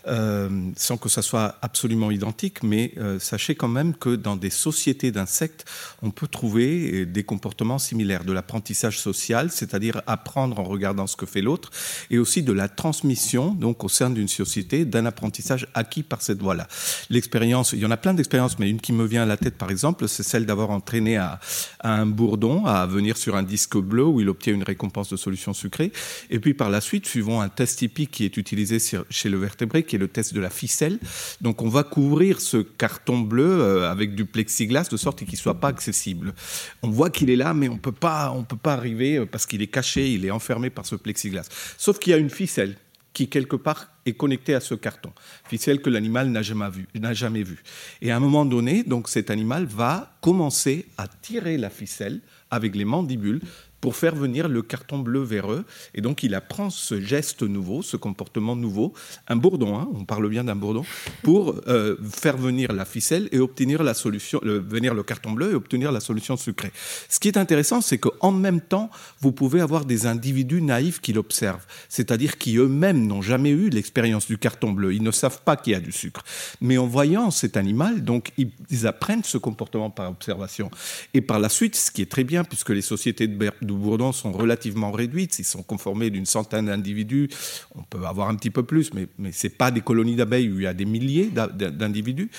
[0.06, 4.48] Euh, sans que ça soit absolument identique, mais euh, sachez quand même que dans des
[4.48, 5.66] sociétés d'insectes,
[6.00, 11.26] on peut trouver des comportements similaires, de l'apprentissage social, c'est-à-dire apprendre en regardant ce que
[11.26, 11.70] fait l'autre,
[12.10, 16.40] et aussi de la transmission, donc au sein d'une société, d'un apprentissage acquis par cette
[16.40, 16.66] voie-là.
[17.10, 19.58] L'expérience, il y en a plein d'expériences, mais une qui me vient à la tête,
[19.58, 21.40] par exemple, c'est celle d'avoir entraîné à,
[21.82, 25.52] un bourdon à venir sur un disque bleu où il obtient une récompense de solution
[25.52, 25.92] sucrée,
[26.30, 28.78] et puis par la suite, suivant un test typique qui est utilisé
[29.10, 30.98] chez le vertébré, qui est le test de la ficelle.
[31.40, 35.36] Donc on va couvrir ce carton bleu euh, avec du plexiglas de sorte qu'il ne
[35.36, 36.34] soit pas accessible.
[36.82, 39.66] On voit qu'il est là, mais on on peut pas arriver euh, parce qu'il est
[39.66, 41.48] caché, il est enfermé par ce plexiglas.
[41.78, 42.76] Sauf qu'il y a une ficelle
[43.12, 45.12] qui quelque part est connectée à ce carton,
[45.44, 47.62] ficelle que l'animal n'a jamais vu, jamais vu.
[48.00, 52.20] Et à un moment donné, donc cet animal va commencer à tirer la ficelle
[52.50, 53.40] avec les mandibules
[53.80, 55.64] pour faire venir le carton bleu vers eux.
[55.94, 58.92] Et donc, il apprend ce geste nouveau, ce comportement nouveau,
[59.28, 60.84] un bourdon, hein, on parle bien d'un bourdon,
[61.22, 65.54] pour euh, faire venir la ficelle et obtenir la solution, venir le carton bleu et
[65.54, 66.72] obtenir la solution sucrée.
[67.08, 68.90] Ce qui est intéressant, c'est qu'en même temps,
[69.20, 74.26] vous pouvez avoir des individus naïfs qui l'observent, c'est-à-dire qui eux-mêmes n'ont jamais eu l'expérience
[74.26, 76.22] du carton bleu, ils ne savent pas qu'il y a du sucre.
[76.60, 80.70] Mais en voyant cet animal, donc, ils apprennent ce comportement par observation.
[81.14, 84.12] Et par la suite, ce qui est très bien, puisque les sociétés de de Bourdon
[84.12, 85.38] sont relativement réduites.
[85.38, 87.28] Ils sont conformés d'une centaine d'individus.
[87.74, 90.48] On peut avoir un petit peu plus, mais, mais ce n'est pas des colonies d'abeilles
[90.50, 92.30] où il y a des milliers d'individus.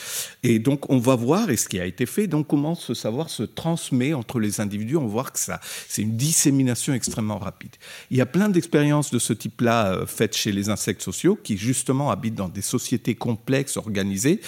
[0.43, 3.29] Et donc, on va voir, et ce qui a été fait, donc comment ce savoir
[3.29, 4.97] se transmet entre les individus.
[4.97, 7.71] On voit que ça, c'est une dissémination extrêmement rapide.
[8.09, 11.57] Il y a plein d'expériences de ce type-là euh, faites chez les insectes sociaux qui,
[11.57, 14.41] justement, habitent dans des sociétés complexes, organisées,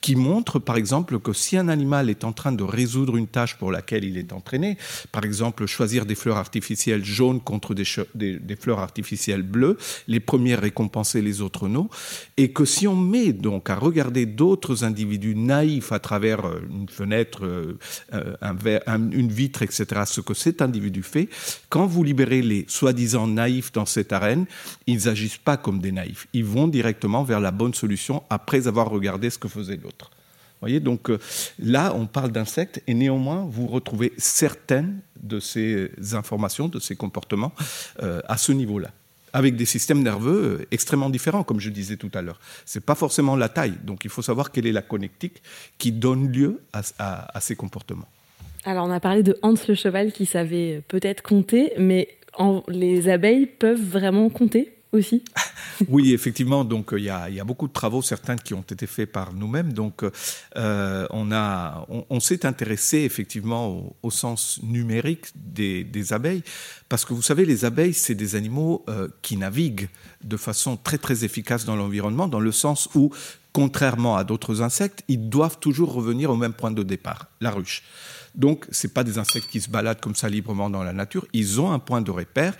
[0.00, 3.56] qui montrent, par exemple, que si un animal est en train de résoudre une tâche
[3.56, 4.76] pour laquelle il est entraîné,
[5.12, 9.76] par exemple choisir des fleurs artificielles jaunes contre des, des, fleurs artificielles bleues,
[10.08, 11.88] les premières récompenser, les autres non,
[12.36, 16.88] et que si on met donc à regarder d'autres individus naïfs à travers euh, une
[16.88, 17.78] fenêtre, euh,
[18.14, 21.28] euh, un une vitre, etc., ce que cet individu fait,
[21.68, 24.46] quand vous libérez les soi-disant naïfs dans cette arène,
[24.86, 26.28] ils n'agissent pas comme des naïfs.
[26.32, 30.10] Ils vont directement vers la bonne solution après avoir regardé ce que faisait l'autre
[30.60, 31.10] voyez, donc
[31.58, 37.52] là, on parle d'insectes et néanmoins, vous retrouvez certaines de ces informations, de ces comportements
[38.02, 38.90] euh, à ce niveau-là
[39.32, 42.40] avec des systèmes nerveux euh, extrêmement différents, comme je disais tout à l'heure.
[42.66, 45.42] Ce n'est pas forcément la taille, donc il faut savoir quelle est la connectique
[45.78, 48.08] qui donne lieu à, ces comportements.
[48.64, 52.08] Alors on a parlé de Hans le cheval qui savait peut-être compter, mais
[52.68, 54.74] les abeilles peuvent vraiment compter?
[55.88, 56.64] Oui, effectivement.
[56.64, 59.72] Donc, il y, a, beaucoup de travaux, certains qui ont été faits par nous-mêmes.
[59.72, 60.02] Donc,
[60.56, 66.42] euh, on, a, on, s'est intéressé effectivement au, sens numérique des, abeilles,
[66.88, 69.88] parce que vous savez, les abeilles, c'est des animaux euh, qui naviguent
[70.24, 73.10] de façon très très efficace dans l'environnement, dans le sens où,
[73.52, 77.82] contrairement à d'autres insectes, ils doivent toujours revenir au même point de départ, la ruche.
[78.34, 81.26] Donc, ce pas des insectes qui se baladent comme ça librement dans la nature.
[81.32, 82.54] Ils ont un point de repère.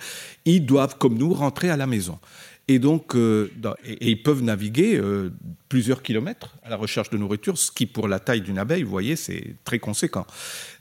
[0.45, 2.19] Ils doivent, comme nous, rentrer à la maison.
[2.71, 3.51] Et donc, euh,
[3.99, 5.29] ils peuvent naviguer euh,
[5.67, 8.89] plusieurs kilomètres à la recherche de nourriture, ce qui, pour la taille d'une abeille, vous
[8.91, 10.25] voyez, c'est très conséquent.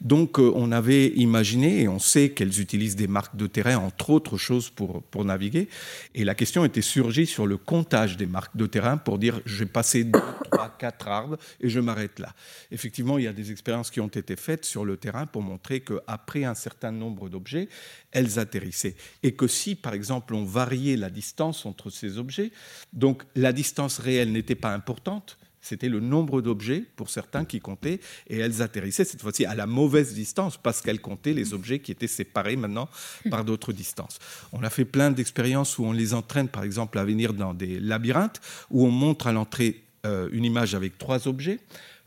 [0.00, 4.10] Donc, euh, on avait imaginé, et on sait qu'elles utilisent des marques de terrain, entre
[4.10, 5.68] autres choses, pour, pour naviguer.
[6.14, 9.58] Et la question était surgie sur le comptage des marques de terrain pour dire, je
[9.58, 10.18] vais passer 2,
[10.50, 12.34] 3, 4 arbres et je m'arrête là.
[12.70, 15.80] Effectivement, il y a des expériences qui ont été faites sur le terrain pour montrer
[15.80, 17.68] qu'après un certain nombre d'objets,
[18.12, 18.96] elles atterrissaient.
[19.22, 22.52] Et que si, par exemple, on variait la distance entre ces objets,
[22.92, 28.00] donc la distance réelle n'était pas importante, c'était le nombre d'objets, pour certains, qui comptaient,
[28.28, 31.92] et elles atterrissaient cette fois-ci à la mauvaise distance, parce qu'elles comptaient les objets qui
[31.92, 32.88] étaient séparés maintenant
[33.30, 34.18] par d'autres distances.
[34.52, 37.78] On a fait plein d'expériences où on les entraîne, par exemple, à venir dans des
[37.78, 38.40] labyrinthes,
[38.70, 41.60] où on montre à l'entrée euh, une image avec trois objets,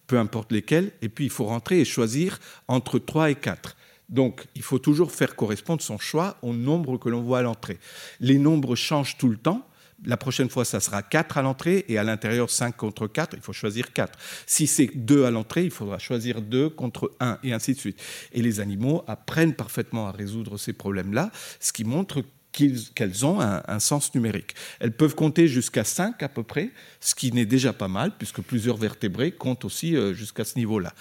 [0.08, 3.76] peu importe lesquels, et puis il faut rentrer et choisir entre trois et quatre.
[4.10, 7.80] Donc, il faut toujours faire correspondre son choix au nombre que l'on voit à l'entrée.
[8.20, 9.68] Les nombres changent tout le temps.
[10.06, 13.42] La prochaine fois, ça sera 4 à l'entrée et à l'intérieur 5 contre 4, il
[13.42, 14.20] faut choisir 4.
[14.46, 18.02] Si c'est 2 à l'entrée, il faudra choisir 2 contre 1 et ainsi de suite.
[18.34, 22.22] Et les animaux apprennent parfaitement à résoudre ces problèmes-là, ce qui montre
[22.54, 24.54] qu'elles ont un, sens numérique.
[24.80, 28.42] Elles peuvent compter jusqu'à 5 à peu près, ce qui n'est déjà pas mal, puisque
[28.42, 30.94] plusieurs vertébrés comptent aussi euh, jusqu'à ce niveau-là.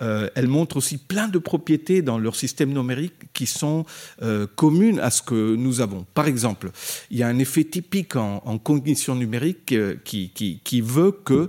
[0.00, 3.84] Euh, elles montrent aussi plein de propriétés dans leur système numérique qui sont
[4.22, 6.06] euh, communes à ce que nous avons.
[6.14, 6.70] Par exemple,
[7.10, 11.48] il y a un effet typique en, cognition numérique qui, veut que,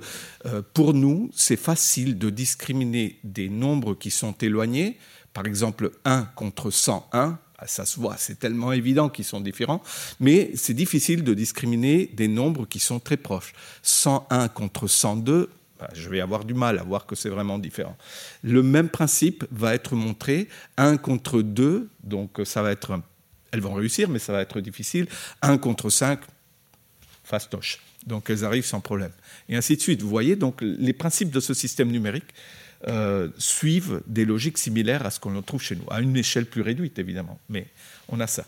[0.73, 4.97] pour nous, c'est facile de discriminer des nombres qui sont éloignés,
[5.33, 9.81] par exemple 1 contre 101, ah, ça se voit, c'est tellement évident qu'ils sont différents,
[10.19, 13.53] mais c'est difficile de discriminer des nombres qui sont très proches.
[13.81, 15.49] 101 contre 102,
[15.79, 17.97] bah, je vais avoir du mal à voir que c'est vraiment différent.
[18.41, 20.47] Le même principe va être montré
[20.77, 22.99] 1 contre 2, donc ça va être,
[23.51, 25.07] elles vont réussir, mais ça va être difficile.
[25.41, 26.19] 1 contre 5,
[27.23, 27.79] fastoche.
[28.05, 29.11] Donc elles arrivent sans problème.
[29.49, 30.01] Et ainsi de suite.
[30.01, 32.33] Vous voyez, donc les principes de ce système numérique
[32.87, 36.61] euh, suivent des logiques similaires à ce qu'on trouve chez nous, à une échelle plus
[36.61, 37.67] réduite évidemment, mais
[38.09, 38.45] on a ça.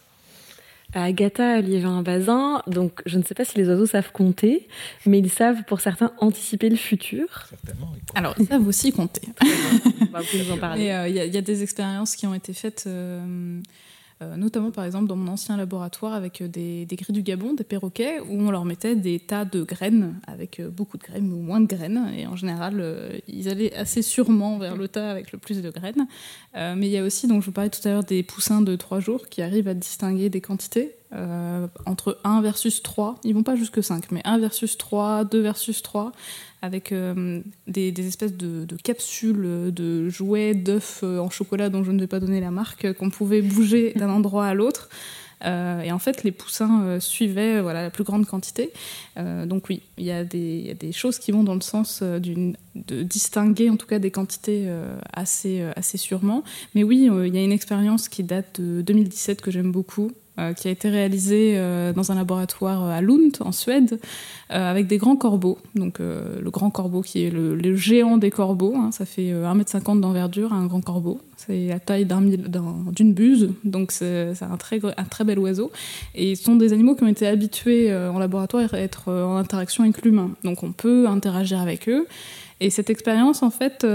[0.94, 4.68] Agatha Liévin-Bazin, donc je ne sais pas si les oiseaux savent compter,
[5.06, 7.26] mais ils savent pour certains anticiper le futur.
[7.50, 7.92] Certainement.
[8.14, 9.22] Alors ils savent aussi compter.
[9.40, 10.92] vous en parler.
[10.92, 12.86] Euh, il y, a des expériences qui ont été faites.
[12.88, 13.60] Euh,
[14.22, 18.22] notamment par exemple dans mon ancien laboratoire avec euh, des, des, du Gabon, des perroquets,
[18.22, 21.60] où on leur mettait des tas de graines, avec euh, beaucoup de graines ou moins
[21.60, 22.84] de graines, et en général
[23.28, 26.08] ils allaient assez sûrement vers le tas avec le plus de graines.
[26.54, 28.76] mais il y a aussi, donc je vous parlais tout à l'heure des poussins de
[28.76, 30.96] 3 jours qui arrivent à distinguer des quantités.
[31.86, 35.82] Entre 1 versus 3, ils vont pas jusque 5, mais 1 versus 3, 2 versus
[35.82, 36.12] 3,
[36.66, 42.00] avec euh, des, espèces de, capsules de jouets, d'œufs euh, en chocolat dont je ne
[42.00, 44.90] vais pas donner la marque, qu'on pouvait bouger d'un endroit à l'autre.
[45.44, 48.72] Euh, et en fait, les poussins euh, suivaient voilà, la plus grande quantité.
[49.18, 53.78] donc oui, il y, a des, choses qui vont dans le sens de distinguer en
[53.78, 54.68] tout cas des quantités
[55.14, 56.44] assez, assez sûrement.
[56.74, 60.52] Mais oui, il y a une expérience qui date de 2017 que j'aime beaucoup, euh,
[60.52, 64.02] qui a été réalisé euh, dans un laboratoire à Lund, en Suède,
[64.52, 65.58] euh, avec des grands corbeaux.
[65.76, 70.52] Donc le grand corbeau qui est le, géant des corbeaux, hein, ça fait 1m50 d'envergure,
[70.52, 71.22] un grand corbeau.
[71.38, 75.72] C'est la taille d'une buse, donc c'est un très, un très bel oiseau.
[76.16, 79.84] Et ce sont des animaux qui ont été habitués en laboratoire à être en interaction
[79.86, 80.32] avec l'humain.
[80.44, 82.08] Donc on peut interagir avec eux.
[82.60, 83.86] Et cette expérience, en fait,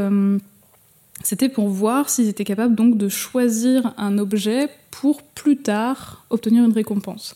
[1.22, 6.64] c'était pour voir s'ils étaient capables donc de choisir un objet pour plus tard obtenir
[6.64, 7.34] une récompense.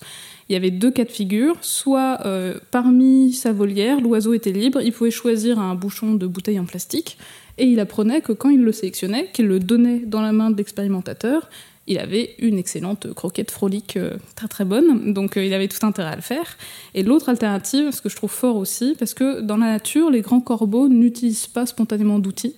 [0.48, 4.80] Il y avait deux cas de figure, soit euh, parmi sa volière, l'oiseau était libre,
[4.82, 7.16] il pouvait choisir un bouchon de bouteille en plastique,
[7.56, 10.56] et il apprenait que quand il le sélectionnait, qu'il le donnait dans la main de
[10.56, 11.48] l'expérimentateur,
[11.86, 15.84] il avait une excellente croquette frolique euh, très très bonne, donc euh, il avait tout
[15.84, 16.56] intérêt à le faire.
[16.94, 20.22] Et l'autre alternative, ce que je trouve fort aussi, parce que dans la nature, les
[20.22, 22.54] grands corbeaux n'utilisent pas spontanément d'outils.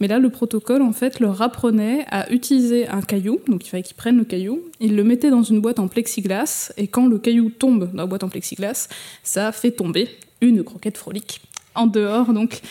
[0.00, 3.82] Mais là, le protocole, en fait, leur apprenait à utiliser un caillou, donc il fallait
[3.82, 7.18] qu'ils prennent le caillou, ils le mettaient dans une boîte en plexiglas, et quand le
[7.18, 8.88] caillou tombe dans la boîte en plexiglas,
[9.22, 10.08] ça fait tomber
[10.40, 11.40] une croquette frolique
[11.74, 12.32] en dehors.
[12.32, 12.62] Donc,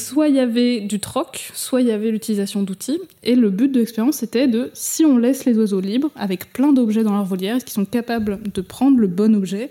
[0.00, 3.00] soit il y avait du troc, soit il y avait l'utilisation d'outils.
[3.22, 6.72] Et le but de l'expérience, c'était de, si on laisse les oiseaux libres, avec plein
[6.72, 9.70] d'objets dans leur volière, est-ce qu'ils sont capables de prendre le bon objet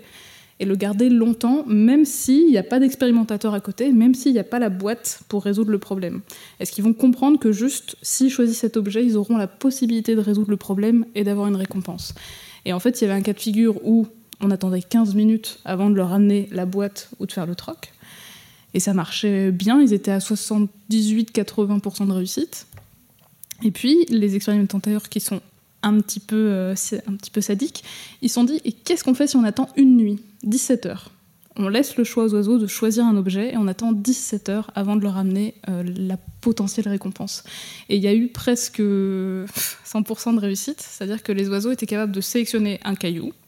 [0.60, 4.38] et le garder longtemps, même s'il n'y a pas d'expérimentateur à côté, même s'il n'y
[4.38, 6.20] a pas la boîte pour résoudre le problème
[6.60, 10.20] Est-ce qu'ils vont comprendre que juste s'ils choisissent cet objet, ils auront la possibilité de
[10.20, 12.14] résoudre le problème et d'avoir une récompense?
[12.64, 14.06] Et en fait, il y avait un cas de figure où
[14.40, 17.92] on attendait 15 minutes avant de leur amener la boîte ou de faire le troc.
[18.74, 22.66] Et ça marchait bien, ils étaient à 78-80% de réussite.
[23.62, 25.40] Et puis, les expérimentateurs qui sont
[25.84, 26.74] un petit peu, euh,
[27.06, 27.84] un petit peu sadiques,
[28.22, 30.18] ils se sont dit, et qu'est-ce qu'on fait si on attend une nuit?
[30.42, 31.10] 17 heures.
[31.56, 34.70] On laisse le choix aux oiseaux de choisir un objet et on attend 17 heures
[34.74, 37.44] avant de leur amener euh, la potentielle récompense.
[37.88, 42.12] Et il y a eu presque 100% de réussite, c'est-à-dire que les oiseaux étaient capables
[42.12, 43.43] de sélectionner un caillou, euh,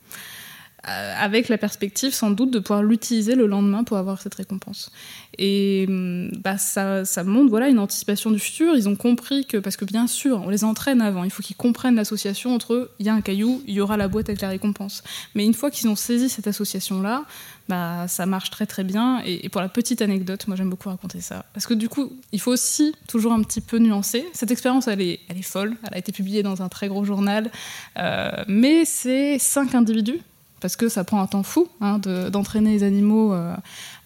[0.86, 4.90] avec la perspective sans doute de pouvoir l'utiliser le lendemain pour avoir cette récompense.
[5.38, 8.74] Et hum, bah, ça, ça, montre voilà, une anticipation du futur.
[8.74, 11.56] Ils ont compris que, parce que bien sûr, on les entraîne avant, il faut qu'ils
[11.56, 14.48] comprennent l'association entre il y a un caillou, il y aura la boîte avec la
[14.48, 15.02] récompense.
[15.34, 17.24] Mais une fois qu'ils ont saisi cette association-là,
[17.68, 19.22] bah, ça marche très très bien.
[19.24, 21.44] Et, pour la petite anecdote, moi j'aime beaucoup raconter ça.
[21.52, 24.24] Parce que du coup, il faut aussi toujours un petit peu nuancer.
[24.32, 25.76] Cette expérience, elle est, elle est folle.
[25.84, 27.50] Elle a été publiée dans un très gros journal.
[27.98, 30.20] Euh, mais c'est cinq individus
[30.60, 33.54] parce que ça prend un temps fou hein, d'entraîner les animaux euh,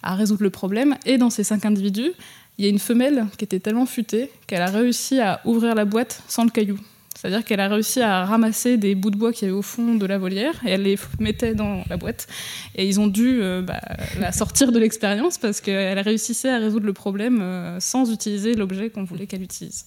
[0.03, 0.97] à résoudre le problème.
[1.05, 2.11] Et dans ces cinq individus,
[2.57, 5.85] il y a une femelle qui était tellement futée qu'elle a réussi à ouvrir la
[5.85, 6.77] boîte sans le caillou.
[7.15, 9.93] C'est-à-dire qu'elle a réussi à ramasser des bouts de bois qui y avait au fond
[9.93, 12.27] de la volière et elle les mettait dans la boîte.
[12.73, 13.79] Et ils ont dû euh, bah,
[14.19, 18.89] la sortir de l'expérience parce qu'elle réussissait à résoudre le problème euh, sans utiliser l'objet
[18.89, 19.85] qu'on voulait qu'elle utilise.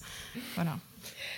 [0.55, 0.77] Voilà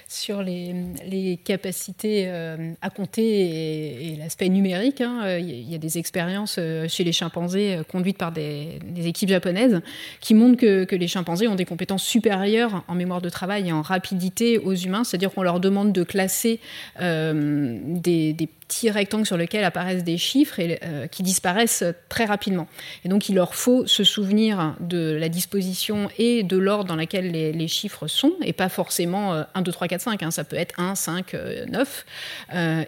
[0.07, 5.01] sur les, capacités euh, à compter et, l'aspect numérique.
[5.01, 5.21] Hein.
[5.23, 9.81] Euh, il y a des expériences euh, chez les chimpanzés conduites par des, équipes japonaises
[10.21, 13.81] qui montrent que, les chimpanzés ont des compétences supérieures en mémoire de travail et en
[13.81, 15.03] rapidité aux humains.
[15.03, 16.59] C'est-à-dire qu'on leur demande de classer
[16.99, 22.67] des petits rectangles sur lesquels apparaissent des chiffres et, euh, qui disparaissent très rapidement.
[23.05, 27.31] Et donc il leur faut se souvenir de la disposition et de l'ordre dans lequel
[27.31, 30.95] les, chiffres sont, et pas forcément 1, 2, 3, 4, 5, ça peut être 1,
[30.95, 31.35] 5,
[31.69, 32.05] 9.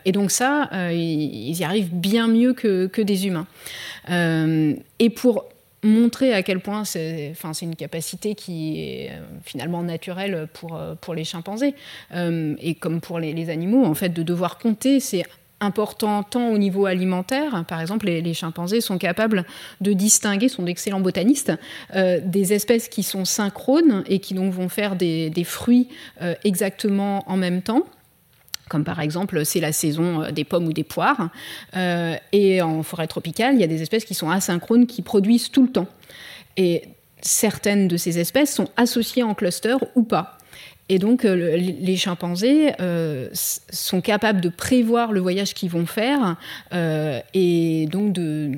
[0.06, 3.48] et donc ça, euh, ils y arrivent bien mieux que, que des humains.
[4.10, 5.46] Euh, et pour
[5.82, 9.12] montrer à quel point c'est une capacité qui est
[9.44, 11.74] finalement naturelle pour, pour les chimpanzés
[12.14, 15.24] et comme pour les, les, animaux en fait de devoir compter c'est
[15.62, 19.46] important tant au niveau alimentaire, par exemple les, chimpanzés sont capables
[19.82, 21.52] de distinguer, sont d'excellents botanistes,
[21.96, 25.88] euh, des espèces qui sont synchrones et qui donc vont faire des, fruits
[26.22, 27.84] euh, exactement en même temps
[28.70, 31.30] comme par exemple c'est la saison euh, des pommes ou des poires.
[31.76, 35.64] et en forêt tropicale, il y a des espèces qui sont asynchrones, qui produisent tout
[35.64, 35.88] le temps.
[36.56, 36.84] Et
[37.22, 40.39] certaines de ces espèces sont associées en cluster ou pas.
[40.90, 46.36] Et donc, euh, les chimpanzés euh, sont capables de prévoir le voyage qu'ils vont faire
[46.74, 48.52] euh, et donc de,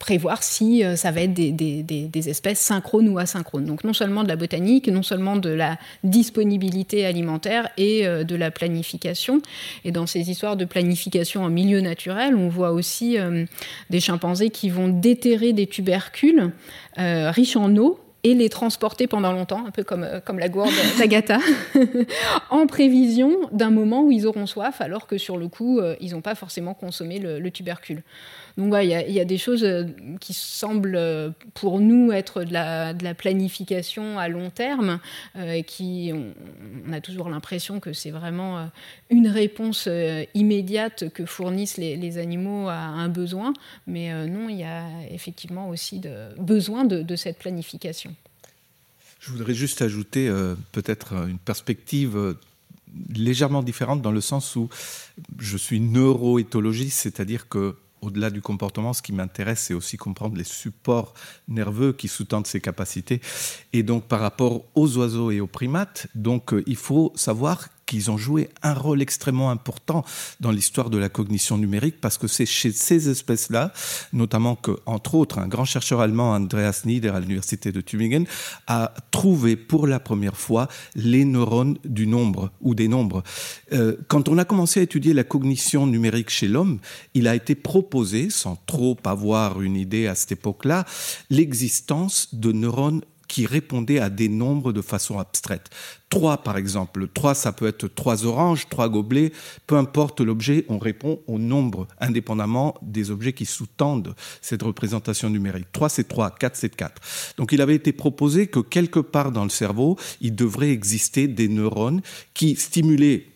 [0.00, 3.64] prévoir si ça va être des, espèces synchrones ou asynchrones.
[3.64, 8.52] Donc non seulement de la botanique, non seulement de la disponibilité alimentaire et de la
[8.52, 9.40] planification.
[9.84, 13.16] Et dans ces histoires de planification en milieu naturel, on voit aussi
[13.90, 16.52] des chimpanzés qui vont déterrer des tubercules
[16.96, 17.98] riches en eau
[18.30, 21.38] et les transporter pendant longtemps, un peu comme, comme la gourde d'Agatha,
[22.50, 26.22] en prévision d'un moment où ils auront soif, alors que sur le coup, ils n'ont
[26.22, 28.02] pas forcément consommé le tubercule.
[28.56, 29.84] Donc il y, a des choses euh,
[30.18, 34.98] qui semblent euh, pour nous être de la, planification à long terme
[35.36, 38.70] euh, qui, on, a toujours l'impression que c'est vraiment
[39.10, 39.88] une réponse
[40.34, 43.52] immédiate que fournissent les, animaux à un besoin.
[43.86, 46.00] Mais non, il y a effectivement aussi
[46.38, 48.14] besoin de, cette planification.
[49.20, 50.30] Je voudrais juste ajouter
[50.72, 52.36] peut-être une perspective
[53.14, 54.68] légèrement différente dans le sens où
[55.38, 60.44] je suis neuroéthologiste, c'est-à-dire que au-delà du comportement, ce qui m'intéresse, c'est aussi comprendre les
[60.44, 61.14] supports
[61.48, 63.20] nerveux qui sous-tendent ces capacités.
[63.72, 68.10] Et donc, par rapport aux oiseaux et aux primates, donc, euh, il faut savoir qu'ils
[68.10, 70.04] ont joué un rôle extrêmement important
[70.40, 73.72] dans l'histoire de la cognition numérique parce que c'est chez ces espèces-là,
[74.12, 78.26] notamment que, entre autres, un grand chercheur allemand, Andreas Nieder, à l'université de Tübingen,
[78.66, 83.22] a trouvé pour la première fois les neurones du nombre ou des nombres.
[83.72, 86.80] Euh, quand on a commencé à étudier la cognition numérique chez l'homme,
[87.14, 90.84] il a été proposé, sans trop avoir une idée à cette époque-là,
[91.30, 95.70] l'existence de neurones qui répondaient à des nombres de façon abstraite.
[96.08, 97.08] Trois, par exemple.
[97.08, 99.32] Trois, ça peut être trois oranges, trois gobelets.
[99.66, 105.72] Peu importe l'objet, on répond au nombre, indépendamment des objets qui sous-tendent cette représentation numérique.
[105.72, 106.30] Trois, c'est trois.
[106.30, 107.02] Quatre, c'est quatre.
[107.36, 111.48] Donc, il avait été proposé que quelque part dans le cerveau, il devrait exister des
[111.48, 112.02] neurones
[112.34, 113.26] qui stimulaient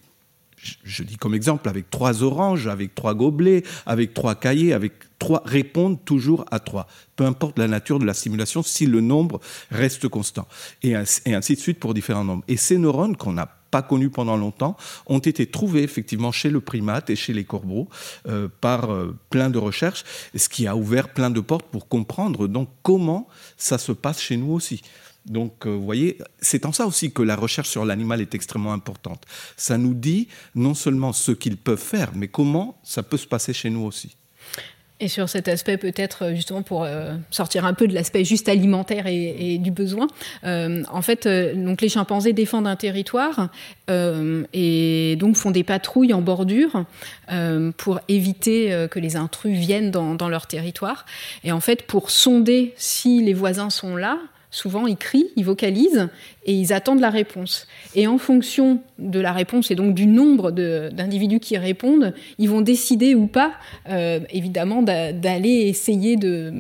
[0.85, 5.43] je dis comme exemple, avec trois oranges, avec trois gobelets, avec trois cahiers, avec trois,
[5.45, 6.87] répondent toujours à trois.
[7.17, 9.41] Peu importe la nature de la simulation, si le nombre
[9.71, 10.47] reste constant.
[10.83, 12.45] Et ainsi, de suite pour différents nombres.
[12.49, 16.61] Et ces neurones qu'on n'a pas connus pendant longtemps, ont été trouvés effectivement chez le
[16.61, 17.89] primate et chez les corbeaux
[18.29, 20.05] euh, par euh, plein de recherches,
[20.35, 24.37] ce qui a ouvert plein de portes pour comprendre donc comment ça se passe chez
[24.37, 24.83] nous aussi.
[25.27, 28.73] Donc, euh, vous voyez, c'est en ça aussi que la recherche sur l'animal est extrêmement
[28.73, 29.25] importante.
[29.57, 33.53] Ça nous dit non seulement ce qu'ils peuvent faire, mais comment ça peut se passer
[33.53, 34.17] chez nous aussi.
[35.03, 38.51] Et sur cet aspect, peut-être euh, justement pour euh, sortir un peu de l'aspect juste
[38.51, 40.09] alimentaire et, du besoin,
[40.43, 43.49] en fait, donc les chimpanzés défendent un territoire
[43.89, 46.85] et donc font des patrouilles en bordure
[47.77, 51.07] pour éviter que les intrus viennent dans, dans, leur territoire.
[51.45, 54.19] Et en fait, pour sonder si les voisins sont là,
[54.51, 56.09] souvent ils crient, ils vocalisent
[56.45, 57.67] et ils attendent la réponse.
[57.95, 62.61] Et en fonction de la réponse et donc du nombre d'individus qui répondent, ils vont
[62.61, 63.53] décider ou pas,
[63.89, 66.53] euh, évidemment, d'aller essayer de,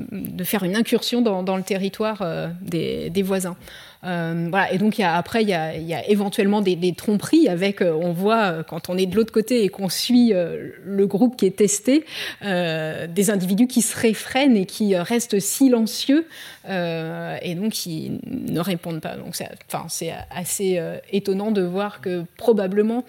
[0.44, 3.56] faire une incursion dans, le territoire euh, des, voisins.
[4.04, 4.72] Euh, voilà.
[4.72, 7.82] Et donc y a, après, il y a, y a, éventuellement des, des tromperies avec,
[7.82, 11.36] euh, on voit euh, quand on est de l'autre côté et qu'on suit le groupe
[11.36, 12.04] qui est testé,
[12.42, 16.26] des individus qui se réfrènent et qui restent silencieux
[16.68, 19.16] et donc qui ne répondent pas.
[19.16, 19.86] Donc c'est enfin,
[20.30, 20.80] assez
[21.12, 23.04] étonnant de voir que probablement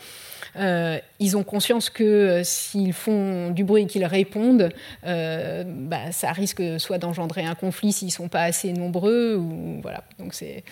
[0.58, 4.70] euh, ils ont conscience que euh, s'ils font du bruit et qu'ils répondent,
[5.06, 9.36] euh, bah, ça risque soit d'engendrer un conflit s'ils ne sont pas assez nombreux.
[9.36, 10.04] Ou, voilà.
[10.20, 10.64] Donc c'est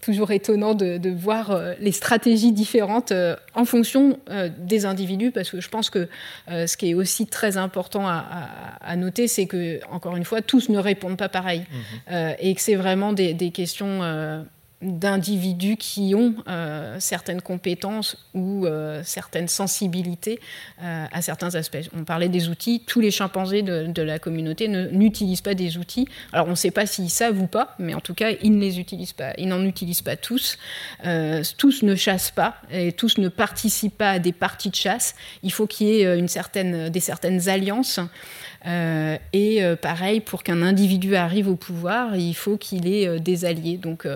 [0.00, 3.12] toujours étonnant de, voir les stratégies différentes
[3.54, 4.20] en fonction
[4.56, 6.08] des individus, parce que je pense que
[6.46, 10.78] ce qui est aussi très important à, noter, c'est que, encore une fois, tous ne
[10.78, 11.66] répondent pas pareil,
[12.08, 12.14] mmh.
[12.38, 14.44] et que c'est vraiment des, des questions
[14.80, 20.38] d'individus qui ont euh, certaines compétences ou euh, certaines sensibilités
[20.82, 21.90] euh, à certains aspects.
[21.96, 26.06] On parlait des outils, tous les chimpanzés de, la communauté n'utilisent pas des outils.
[26.32, 28.60] Alors on ne sait pas s'ils savent ou pas, mais en tout cas ils ne
[28.60, 29.32] les utilisent pas.
[29.36, 30.58] Ils n'en utilisent pas tous.
[31.56, 35.16] tous ne chassent pas et tous ne participent pas à des parties de chasse.
[35.42, 37.98] Il faut qu'il y ait une certaine, des certaines alliances.
[38.64, 43.76] et pareil, pour qu'un individu arrive au pouvoir, il faut qu'il ait des alliés.
[43.76, 44.06] Donc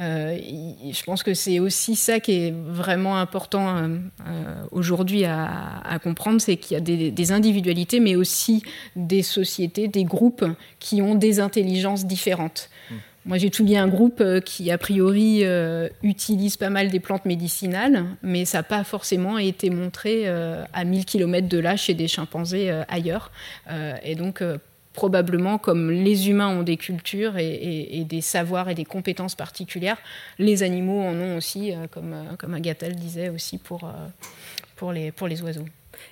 [0.00, 6.40] je pense que c'est aussi ça qui est vraiment important euh, euh, aujourd'hui à, comprendre,
[6.40, 8.62] c'est qu'il y a des, individualités, mais aussi
[8.96, 10.44] des sociétés, des groupes
[10.78, 12.70] qui ont des intelligences différentes.
[12.90, 12.94] Hmm.
[13.26, 15.44] Moi, j'ai étudié un groupe qui, a priori,
[16.02, 21.04] utilise pas mal des plantes médicinales, mais ça n'a pas forcément été montré à 1000
[21.04, 23.30] km de là chez des chimpanzés ailleurs.
[24.02, 24.42] et donc,
[24.92, 29.98] probablement comme les humains ont des cultures et, des savoirs et des compétences particulières,
[30.38, 33.92] les animaux en ont aussi, euh, comme, euh, comme Agatha le disait aussi pour, euh,
[34.76, 35.66] pour, les, pour les oiseaux.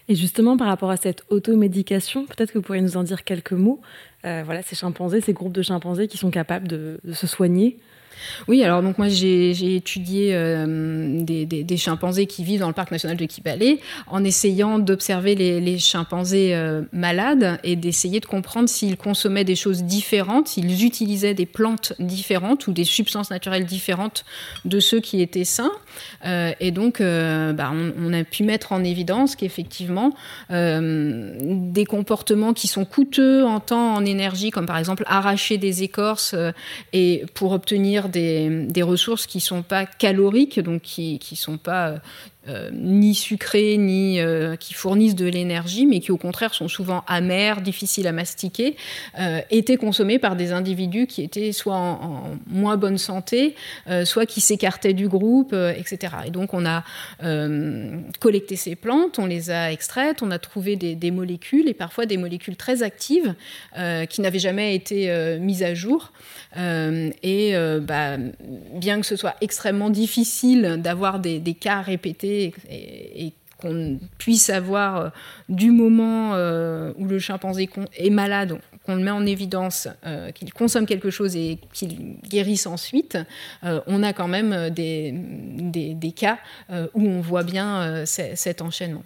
[0.09, 3.53] Et justement, par rapport à cette automédication, peut-être que vous pourriez nous en dire quelques
[3.53, 3.81] mots.
[4.23, 7.79] voilà, ces chimpanzés, ces groupes de chimpanzés qui sont capables de, se soigner.
[8.47, 13.17] Oui, alors donc moi j'ai étudié euh, des, chimpanzés qui vivent dans le parc national
[13.17, 19.45] de Kibale en essayant d'observer les, chimpanzés euh, malades et d'essayer de comprendre s'ils consommaient
[19.45, 24.25] des choses différentes, s'ils utilisaient des plantes différentes ou des substances naturelles différentes
[24.65, 25.73] de ceux qui étaient sains.
[26.25, 30.15] Euh, et donc bah, on, a pu mettre en évidence qu'effectivement
[30.51, 36.35] des comportements qui sont coûteux en temps, en énergie, comme par exemple arracher des écorces
[36.93, 42.01] et pour obtenir des, ressources qui ne sont pas caloriques, donc qui ne sont pas
[42.49, 46.69] euh, euh, ni sucrées, ni euh, qui fournissent de l'énergie, mais qui au contraire sont
[46.69, 48.77] souvent amères, difficiles à mastiquer,
[49.51, 53.55] étaient consommées par des individus qui étaient soit en, moins bonne santé,
[54.05, 56.15] soit qui s'écartaient du groupe, etc.
[56.27, 56.85] Et donc on a
[58.19, 62.17] collecté ces plantes, on les a extraites, on a trouvé des, molécules, et parfois des
[62.17, 63.35] molécules très actives,
[64.09, 66.13] qui n'avaient jamais été mises à jour.
[66.57, 68.17] Euh, et euh, bah,
[68.75, 72.38] bien que ce soit extrêmement difficile d'avoir des, cas répétés
[72.71, 75.09] et, qu'on puisse avoir euh,
[75.49, 76.35] du moment
[76.97, 79.89] où le chimpanzé est malade, qu'on le met en évidence,
[80.37, 83.19] qu'il consomme quelque chose et qu'il guérisse ensuite,
[83.63, 86.39] on a quand même des, cas
[86.95, 89.03] où on voit bien cet enchaînement.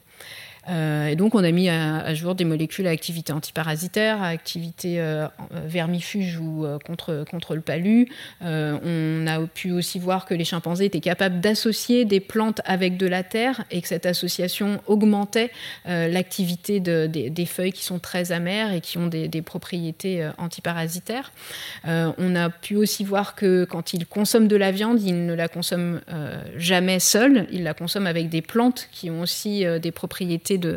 [0.69, 5.01] Euh, et donc, on a mis à, jour des molécules à activité antiparasitaire, à activité
[5.01, 5.27] euh,
[5.65, 8.09] vermifuge ou euh, contre, contre le palu.
[8.41, 13.07] on a pu aussi voir que les chimpanzés étaient capables d'associer des plantes avec de
[13.07, 15.51] la terre et que cette association augmentait
[15.87, 21.33] l'activité de, des feuilles qui sont très amères et qui ont des propriétés antiparasitaires.
[21.85, 25.49] on a pu aussi voir que quand ils consomment de la viande, ils ne la
[25.49, 26.01] consomment
[26.57, 30.77] jamais seuls, ils la consomment avec des plantes qui ont aussi des propriétés de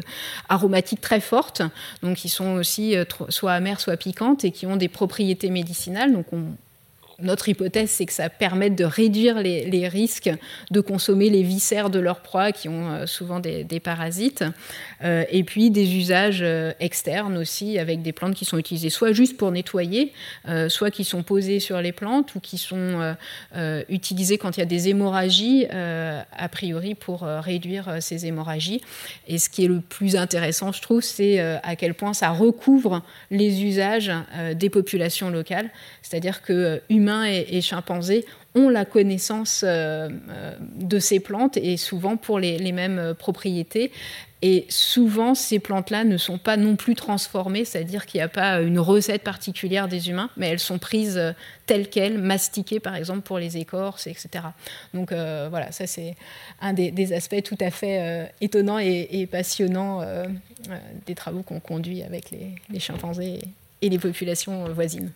[0.50, 1.62] aromatiques très fortes,
[2.04, 6.14] donc qui sont aussi euh, soit amères, soit piquantes, et qui ont des propriétés médicinales.
[6.14, 6.56] Donc on,
[7.22, 10.32] notre hypothèse, c'est que ça permet de réduire les, risques
[10.72, 14.44] de consommer les viscères de leurs proies, qui ont euh, souvent des, parasites,
[15.04, 19.14] euh, et puis des usages euh, externes aussi, avec des plantes qui sont utilisées soit
[19.14, 20.12] juste pour nettoyer,
[20.68, 23.16] soit qui sont posées sur les plantes, ou qui sont
[23.90, 28.82] utilisées quand il y a des hémorragies, a priori pour réduire ces hémorragies.
[29.28, 33.04] Et ce qui est le plus intéressant, je trouve, c'est à quel point ça recouvre
[33.32, 34.12] les usages
[34.56, 35.70] des populations locales,
[36.02, 42.16] c'est-à-dire que humains et, chimpanzés ont la connaissance euh, euh, de ces plantes et souvent
[42.16, 43.92] pour les, mêmes euh, propriétés.
[44.42, 48.62] Et souvent, ces plantes-là ne sont pas non plus transformées, c'est-à-dire qu'il n'y a pas
[48.62, 51.20] une recette particulière des humains, mais elles sont prises
[51.66, 54.30] telles quelles, mastiquées par exemple pour les écorces, etc.
[54.94, 56.16] Donc voilà, ça c'est
[56.62, 60.06] un des, aspects tout à fait étonnants et, passionnants
[61.08, 63.40] des travaux qu'on conduit avec les chimpanzés
[63.82, 65.12] et les populations voisines.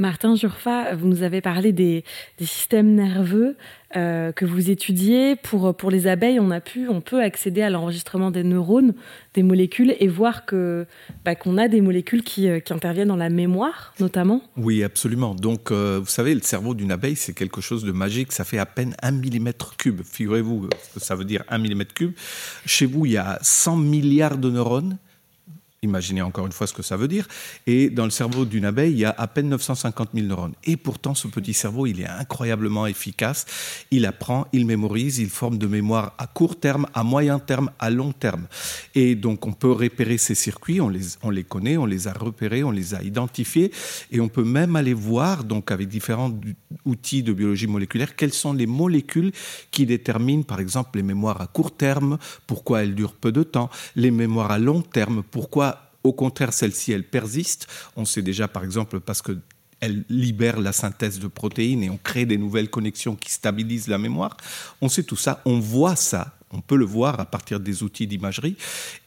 [0.00, 2.04] Martin Jurfa, vous nous avez parlé des,
[2.40, 3.56] systèmes nerveux
[3.96, 5.36] euh, que vous étudiez.
[5.36, 8.94] Pour, pour les abeilles, on a pu, on peut accéder à l'enregistrement des neurones,
[9.34, 10.86] des molécules, et voir que
[11.26, 14.42] bah, qu'on a des molécules qui, euh, qui, interviennent dans la mémoire, notamment.
[14.56, 15.34] Oui, absolument.
[15.34, 18.32] Donc, euh, vous savez, le cerveau d'une abeille, c'est quelque chose de magique.
[18.32, 20.00] Ça fait à peine un millimètre cube.
[20.02, 22.12] Figurez-vous que ça veut dire un millimètre cube.
[22.64, 24.96] Chez vous, il y a 100 milliards de neurones.
[25.82, 27.26] Imaginez encore une fois ce que ça veut dire.
[27.66, 30.52] Et dans le cerveau d'une abeille, il y a à peine 950 000 neurones.
[30.64, 33.46] Et pourtant, ce petit cerveau, il est incroyablement efficace.
[33.90, 37.88] Il apprend, il mémorise, il forme de mémoire à court terme, à moyen terme, à
[37.88, 38.46] long terme.
[38.94, 42.12] Et donc, on peut repérer ces circuits, on les, on les connaît, on les a
[42.12, 43.72] repérés, on les a identifiés.
[44.12, 46.38] Et on peut même aller voir, donc avec différents
[46.84, 49.32] outils de biologie moléculaire, quelles sont les molécules
[49.70, 53.70] qui déterminent, par exemple, les mémoires à court terme, pourquoi elles durent peu de temps,
[53.96, 55.69] les mémoires à long terme, pourquoi
[56.02, 57.66] au contraire, celle-ci, elle persiste.
[57.96, 59.38] On sait déjà, par exemple, parce que
[59.80, 63.98] elle libère la synthèse de protéines et on crée des nouvelles connexions qui stabilisent la
[63.98, 64.36] mémoire.
[64.80, 68.06] On sait tout ça, on voit ça, on peut le voir à partir des outils
[68.06, 68.56] d'imagerie.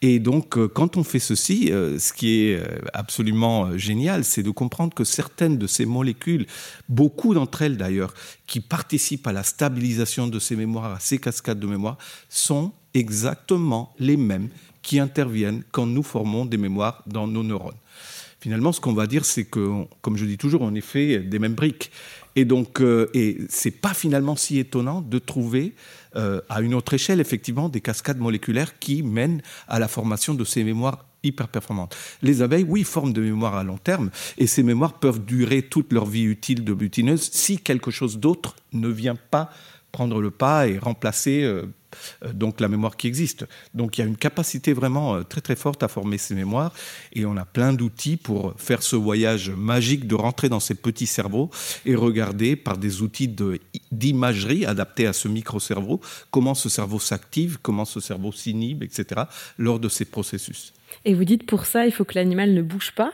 [0.02, 4.42] Et donc, euh, quand on fait ceci, euh, ce qui est euh, absolument génial, c'est
[4.42, 6.46] de comprendre que certaines de ces molécules,
[6.88, 8.14] beaucoup d'entre elles d'ailleurs,
[8.46, 13.94] qui participent à la stabilisation de ces mémoires, à ces cascades de mémoire, sont exactement
[13.98, 14.48] les mêmes
[14.84, 17.74] qui interviennent quand nous formons des mémoires dans nos neurones.
[18.38, 21.38] Finalement, ce qu'on va dire, c'est que, comme je dis toujours, on est fait des
[21.38, 21.90] mêmes briques.
[22.36, 25.74] Et donc, euh, et c'est pas finalement si étonnant de trouver
[26.14, 30.44] euh, à une autre échelle, effectivement, des cascades moléculaires qui mènent à la formation de
[30.44, 31.96] ces mémoires hyper performantes.
[32.20, 35.90] Les abeilles, oui, forment des mémoires à long terme, et ces mémoires peuvent durer toute
[35.90, 39.48] leur vie utile de butineuse si quelque chose d'autre ne vient pas
[39.90, 41.66] prendre le pas et remplacer euh,
[42.32, 43.46] donc la mémoire qui existe.
[43.74, 46.72] Donc il y a une capacité vraiment très très forte à former ces mémoires
[47.12, 51.06] et on a plein d'outils pour faire ce voyage magique de rentrer dans ces petits
[51.06, 51.50] cerveaux
[51.86, 53.34] et regarder par des outils
[53.92, 59.22] d'imagerie adaptés à ce micro-cerveau comment ce cerveau s'active, comment ce cerveau s'inhibe, etc.
[59.58, 60.72] lors de ces processus.
[61.04, 63.12] Et vous dites pour ça, il faut que l'animal ne bouge pas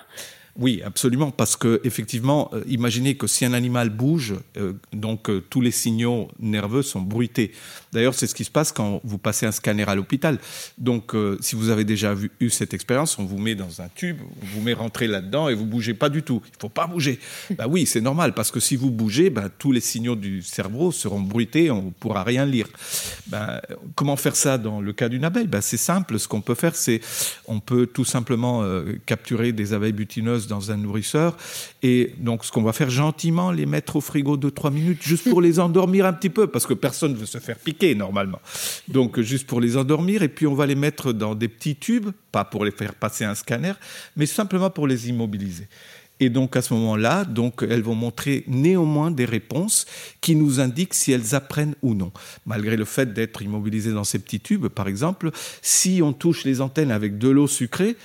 [0.59, 5.43] oui, absolument, parce que effectivement, euh, imaginez que si un animal bouge, euh, donc euh,
[5.49, 7.53] tous les signaux nerveux sont bruités.
[7.93, 10.39] D'ailleurs, c'est ce qui se passe quand vous passez un scanner à l'hôpital.
[10.79, 14.19] Donc, si vous avez déjà vu, eu cette expérience, on vous met dans un tube,
[14.21, 16.41] on vous met rentrer là-dedans et vous bougez pas du tout.
[16.47, 17.19] Il faut pas bouger.
[17.59, 20.93] bah oui, c'est normal, parce que si vous bougez, bah, tous les signaux du cerveau
[20.93, 22.69] seront bruités, on ne pourra rien lire.
[23.27, 23.61] Bah,
[23.97, 25.49] comment faire ça dans le cas d'une abeille?
[25.49, 26.21] Bah, C'est simple.
[26.21, 27.01] Ce qu'on peut faire, c'est
[27.49, 28.65] on peut tout simplement
[29.05, 31.37] capturer des abeilles butineuses dans un nourrisseur.
[31.83, 35.41] Et donc, ce qu'on va faire gentiment, les mettre au frigo 2-3 minutes, juste pour
[35.41, 38.41] les endormir un petit peu, parce que personne ne veut se faire piquer normalement.
[38.89, 40.23] Donc, juste pour les endormir.
[40.23, 43.25] Et puis, on va les mettre dans des petits tubes, pas pour les faire passer
[43.25, 43.73] un scanner,
[44.17, 45.69] mais simplement pour les immobiliser.
[46.21, 49.87] Et donc à ce moment-là, donc elles vont montrer néanmoins des réponses
[50.21, 52.13] qui nous indiquent si elles apprennent ou non.
[52.45, 55.31] Malgré le fait d'être immobilisées dans ces petits tubes, par exemple,
[55.63, 57.97] si on touche les antennes avec de l'eau sucrée,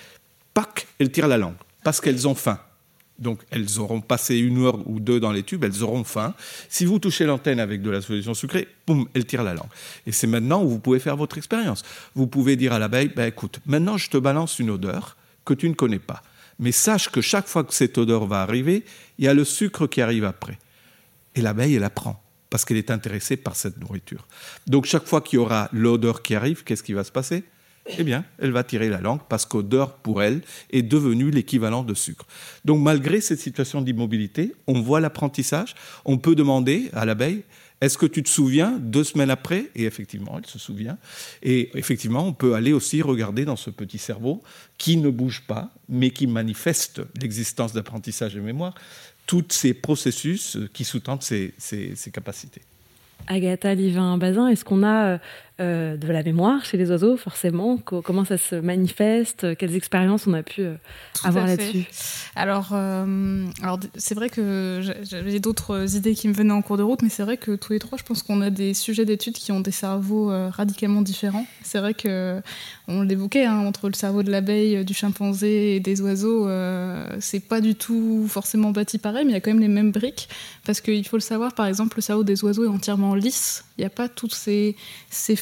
[0.53, 1.55] pac, elles tirent la langue
[1.85, 2.59] parce qu'elles ont faim.
[3.19, 6.33] Donc elles auront passé une heure ou deux dans les tubes, elles auront faim.
[6.67, 9.69] Si vous touchez l'antenne avec de la solution sucrée, boum, elle tire la langue.
[10.07, 11.83] Et c'est maintenant où vous pouvez faire votre expérience.
[12.15, 15.15] Vous pouvez dire à l'abeille, ben, écoute, maintenant je te balance une odeur
[15.45, 16.23] que tu ne connais pas.
[16.57, 18.83] Mais sache que chaque fois que cette odeur va arriver,
[19.19, 20.57] il y a le sucre qui arrive après.
[21.35, 22.19] Et l'abeille, elle apprend
[22.49, 24.27] parce qu'elle est intéressée par cette nourriture.
[24.65, 27.43] Donc chaque fois qu'il y aura l'odeur qui arrive, qu'est-ce qui va se passer?
[27.85, 31.93] Eh bien, elle va tirer la langue parce qu'odeur, pour elle, est devenue l'équivalent de
[31.93, 32.25] sucre.
[32.63, 35.75] Donc, malgré cette situation d'immobilité, on voit l'apprentissage.
[36.03, 37.43] On peut demander à l'abeille,
[37.81, 39.69] est-ce que tu te souviens deux semaines après?
[39.75, 40.97] Et effectivement, elle se souvient.
[41.43, 44.41] Et effectivement, on peut aller aussi regarder dans ce petit cerveau
[44.77, 48.73] qui ne bouge pas, mais qui manifeste l'existence d'apprentissage et mémoire,
[49.27, 52.61] tous ces processus qui sous-tendent ces, ces capacités.
[53.27, 55.19] Agatha Livin-Bazin, est-ce qu'on a
[55.59, 57.77] euh, euh, de la mémoire chez les oiseaux, forcément.
[57.77, 59.57] Comment ça se manifeste?
[59.57, 60.75] Quelles expériences on a pu euh,
[61.23, 61.85] avoir là-dessus?
[62.35, 67.01] Alors, alors c'est vrai que j'avais d'autres idées qui me venaient en cours de route,
[67.01, 69.51] mais c'est vrai que tous les trois, je pense qu'on a des sujets d'études qui
[69.51, 71.45] ont des cerveaux radicalement différents.
[71.63, 72.41] C'est vrai que
[72.87, 76.47] on l'évoquait hein, entre le cerveau de l'abeille, du chimpanzé et des oiseaux,
[77.19, 79.91] c'est pas du tout forcément bâti pareil, mais il y a quand même les mêmes
[79.91, 80.29] briques,
[80.65, 83.65] parce qu'il faut le savoir, par exemple, le cerveau des oiseaux est entièrement lisse.
[83.77, 84.75] Il n'y a pas tous ces,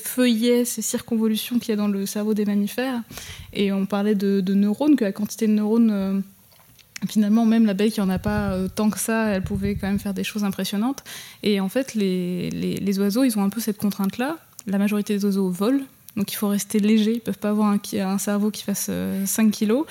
[0.03, 3.01] feuillets, ces circonvolutions qu'il y a dans le cerveau des mammifères.
[3.53, 6.19] Et on parlait de, neurones, que la quantité de neurones, euh,
[7.07, 9.99] finalement, même l'abeille qui n'en a pas euh, tant que ça, elle pouvait quand même
[9.99, 11.03] faire des choses impressionnantes.
[11.41, 14.37] Et en fait, les, oiseaux, ils ont un peu cette contrainte-là.
[14.67, 15.83] La majorité des oiseaux volent,
[16.15, 19.49] donc il faut rester léger, ils peuvent pas avoir un, cerveau qui fasse 5 euh,
[19.49, 19.85] kilos.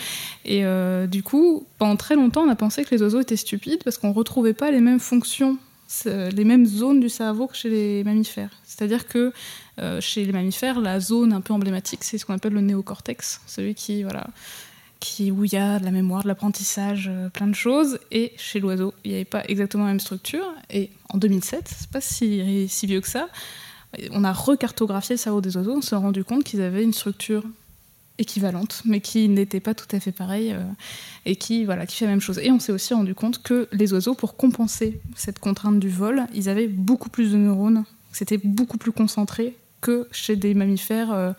[0.44, 0.64] Et
[1.08, 4.08] du coup, pendant très longtemps, on a pensé que les oiseaux étaient stupides parce qu'on
[4.08, 5.58] ne retrouvait pas les mêmes fonctions
[6.04, 8.50] les mêmes zones du cerveau que chez les mammifères.
[8.64, 9.32] C'est-à-dire que
[9.80, 13.40] euh, chez les mammifères, la zone un peu emblématique, c'est ce qu'on appelle le néocortex,
[13.46, 14.26] celui qui, voilà,
[15.00, 17.98] qui, où il y a de la mémoire, de l'apprentissage, euh, plein de choses.
[18.10, 20.46] Et chez l'oiseau, il n'y avait pas exactement la même structure.
[20.70, 23.28] Et en 2007, c'est pas si, si vieux que ça,
[24.10, 27.44] on a recartographié le cerveau des oiseaux, on s'est rendu compte qu'ils avaient une structure
[28.22, 30.62] équivalente, mais qui n'était pas tout à fait pareille euh,
[31.26, 32.38] et qui, voilà, qui fait la même chose.
[32.38, 36.24] Et on s'est aussi rendu compte que les oiseaux, pour compenser cette contrainte du vol,
[36.34, 41.32] ils avaient beaucoup plus de neurones, c'était beaucoup plus concentré que chez des mammifères, euh,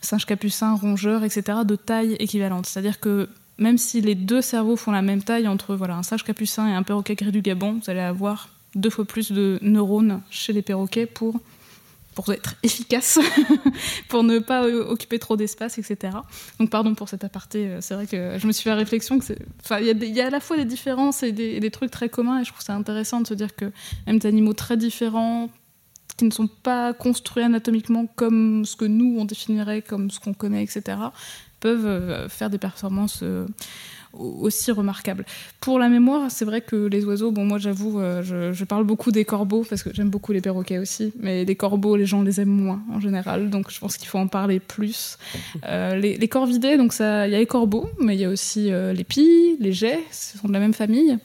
[0.00, 2.66] singes capucins, rongeurs, etc., de taille équivalente.
[2.66, 3.28] C'est-à-dire que
[3.58, 6.72] même si les deux cerveaux font la même taille entre voilà, un singe capucin et
[6.72, 10.62] un perroquet gris du Gabon, vous allez avoir deux fois plus de neurones chez les
[10.62, 11.38] perroquets pour
[12.14, 13.18] pour être efficace,
[14.08, 16.16] pour ne pas euh, occuper trop d'espace, etc.
[16.58, 19.18] Donc pardon pour cet aparté, euh, c'est vrai que je me suis fait la réflexion
[19.18, 19.24] que
[19.80, 22.50] il y, a à la fois des différences et des, trucs très communs, et je
[22.50, 23.72] trouve ça intéressant de se dire que
[24.06, 25.48] même des animaux très différents,
[26.16, 30.34] qui ne sont pas construits anatomiquement comme ce que nous on définirait comme ce qu'on
[30.34, 30.98] connaît, etc.,
[31.60, 33.22] peuvent euh, faire des performances
[34.12, 35.24] aussi remarquable.
[35.60, 39.12] Pour la mémoire, c'est vrai que les oiseaux, bon moi j'avoue, euh, je, parle beaucoup
[39.12, 42.40] des corbeaux parce que j'aime beaucoup les perroquets aussi, mais les corbeaux, les gens les
[42.40, 45.18] aiment moins en général, donc je pense qu'il faut en parler plus.
[45.66, 48.72] Euh, les, les, corvidés, donc il y a les corbeaux, mais il y a aussi
[48.72, 51.18] euh, les pies, les jets, ce sont de la même famille.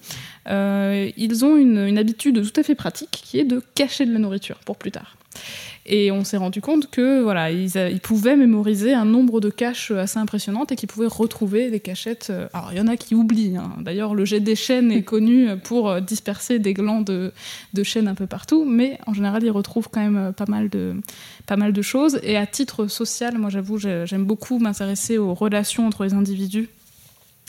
[0.48, 4.20] ils ont une, une habitude tout à fait pratique qui est de cacher de la
[4.20, 5.16] nourriture pour plus tard.
[5.88, 10.18] Et on s'est rendu compte que voilà, ils, pouvaient mémoriser un nombre de caches assez
[10.18, 12.28] impressionnantes et qu'ils pouvaient retrouver des cachettes.
[12.32, 13.58] Euh, alors il y en a qui oublient.
[13.58, 13.72] Hein.
[13.82, 17.32] D'ailleurs, le jet des chaînes est connu pour euh, disperser des glands de,
[17.74, 20.70] de chaînes un peu partout, mais en général, ils retrouvent quand même euh, pas mal
[20.70, 20.96] de,
[21.46, 22.20] pas mal de choses.
[22.24, 26.68] Et à titre social, moi j'avoue, j'aime beaucoup m'intéresser aux relations entre les individus.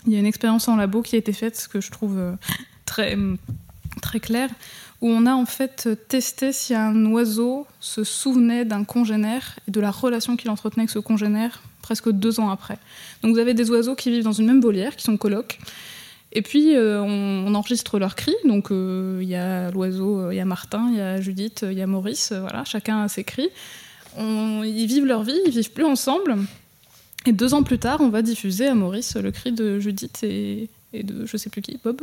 [0.07, 2.20] Il y a une expérience en labo qui a été faite que je trouve
[2.84, 3.16] très,
[4.03, 4.51] très claire
[5.01, 9.80] où on a en fait testé si un oiseau se souvenait d'un congénère et de
[9.80, 12.78] la relation qu'il entretenait avec ce congénère presque deux ans après.
[13.22, 15.59] Donc vous avez des oiseaux qui vivent dans une même volière, qui sont colocs,
[16.32, 18.34] et puis euh, on, enregistre leurs cris.
[18.44, 21.64] Donc euh, il y a l'oiseau, euh, il y a Martin, il y a Judith,
[21.68, 23.49] il y a Maurice, voilà, chacun a ses cris.
[24.18, 26.36] ils vivent leur vie, ils vivent plus ensemble.
[27.24, 30.68] Et deux ans plus tard, on va diffuser à Maurice le cri de Judith et,
[30.93, 32.03] et de je sais plus qui, Bob.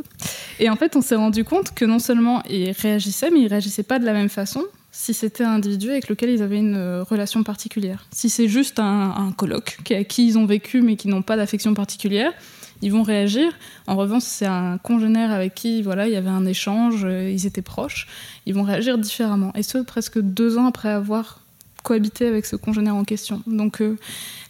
[0.60, 3.82] Et en fait, on s'est rendu compte que non seulement ils réagissaient, mais ils réagissaient
[3.82, 7.02] pas de la même façon si c'était un individu avec lequel ils avaient une euh,
[7.02, 8.06] relation particulière.
[8.12, 11.36] Si c'est juste un, un colloque à qui ils ont vécu mais qui n'ont pas
[11.36, 12.32] d'affection particulière,
[12.80, 13.52] ils vont réagir.
[13.86, 17.30] En revanche, si c'est un congénère avec qui voilà, il y avait un échange, euh,
[17.30, 18.06] ils étaient proches,
[18.46, 19.52] ils vont réagir différemment.
[19.54, 21.40] Et ce, presque deux ans après avoir
[21.84, 23.42] cohabiter avec ce congénère en question.
[23.46, 23.96] Donc euh,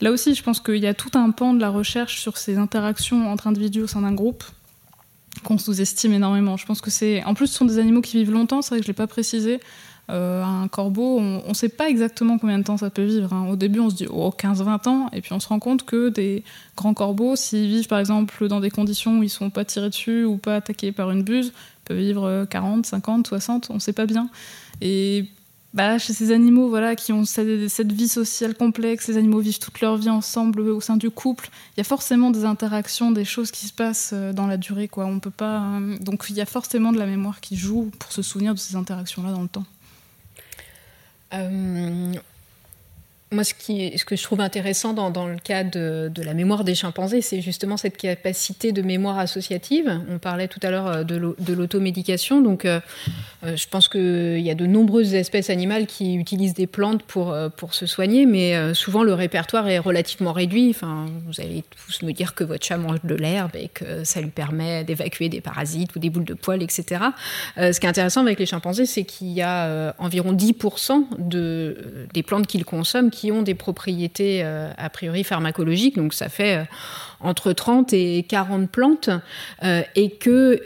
[0.01, 2.57] là aussi, je pense qu'il y a tout un pan de la recherche sur ces
[2.57, 4.45] interactions entre individus au sein d'un groupe
[5.43, 6.57] qu'on sous-estime énormément.
[6.57, 7.23] Je pense que c'est...
[7.25, 8.97] En plus, ce sont des animaux qui vivent longtemps, c'est vrai que je ne l'ai
[8.97, 9.61] pas précisé.
[10.11, 13.33] Euh, un corbeau, on ne sait pas exactement combien de temps ça peut vivre.
[13.33, 13.49] Hein.
[13.51, 16.11] Au début, on se dit oh, 15-20 ans, et puis on se rend compte que
[16.11, 16.45] des
[16.77, 19.89] grands corbeaux, s'ils vivent par exemple dans des conditions où ils ne sont pas tirés
[19.89, 21.53] dessus ou pas attaqués par une buse,
[21.85, 24.29] peuvent vivre 40, 50, 60, on ne sait pas bien.
[24.83, 25.27] Et
[25.75, 29.81] bah, chez ces animaux voilà, qui ont cette, vie sociale complexe, les animaux vivent toute
[29.81, 33.51] leur vie ensemble au sein du couple, il y a forcément des interactions, des choses
[33.51, 34.89] qui se passent euh, dans la durée.
[34.97, 38.13] On peut pas, euh, donc il y a forcément de la mémoire qui joue pour
[38.13, 39.65] se souvenir de ces interactions-là dans le temps.
[41.33, 42.15] Euh,
[43.33, 43.55] moi, ce,
[44.05, 47.97] que je trouve intéressant dans, le cas de, la mémoire des chimpanzés, c'est justement cette
[47.97, 50.01] capacité de mémoire associative.
[50.09, 52.41] On parlait tout à l'heure euh, de l'automédication.
[52.41, 52.81] Donc, euh,
[53.45, 57.37] euh, je pense qu'il y a de nombreuses espèces animales qui utilisent des plantes pour,
[57.57, 60.71] pour se soigner, mais souvent le répertoire est relativement réduit.
[60.71, 64.21] Enfin, vous allez tous me dire que votre chat mange de l'herbe et que ça
[64.21, 67.01] lui permet d'évacuer des parasites ou des boules de poils, etc.
[67.57, 72.23] ce qui est intéressant avec les chimpanzés, c'est qu'il y a environ 10% de, des
[72.23, 76.65] plantes qu'ils consomment qui ont des propriétés euh, a priori pharmacologiques, donc ça fait euh,
[77.21, 79.11] entre 30 et 40 plantes,
[79.63, 80.61] euh, et que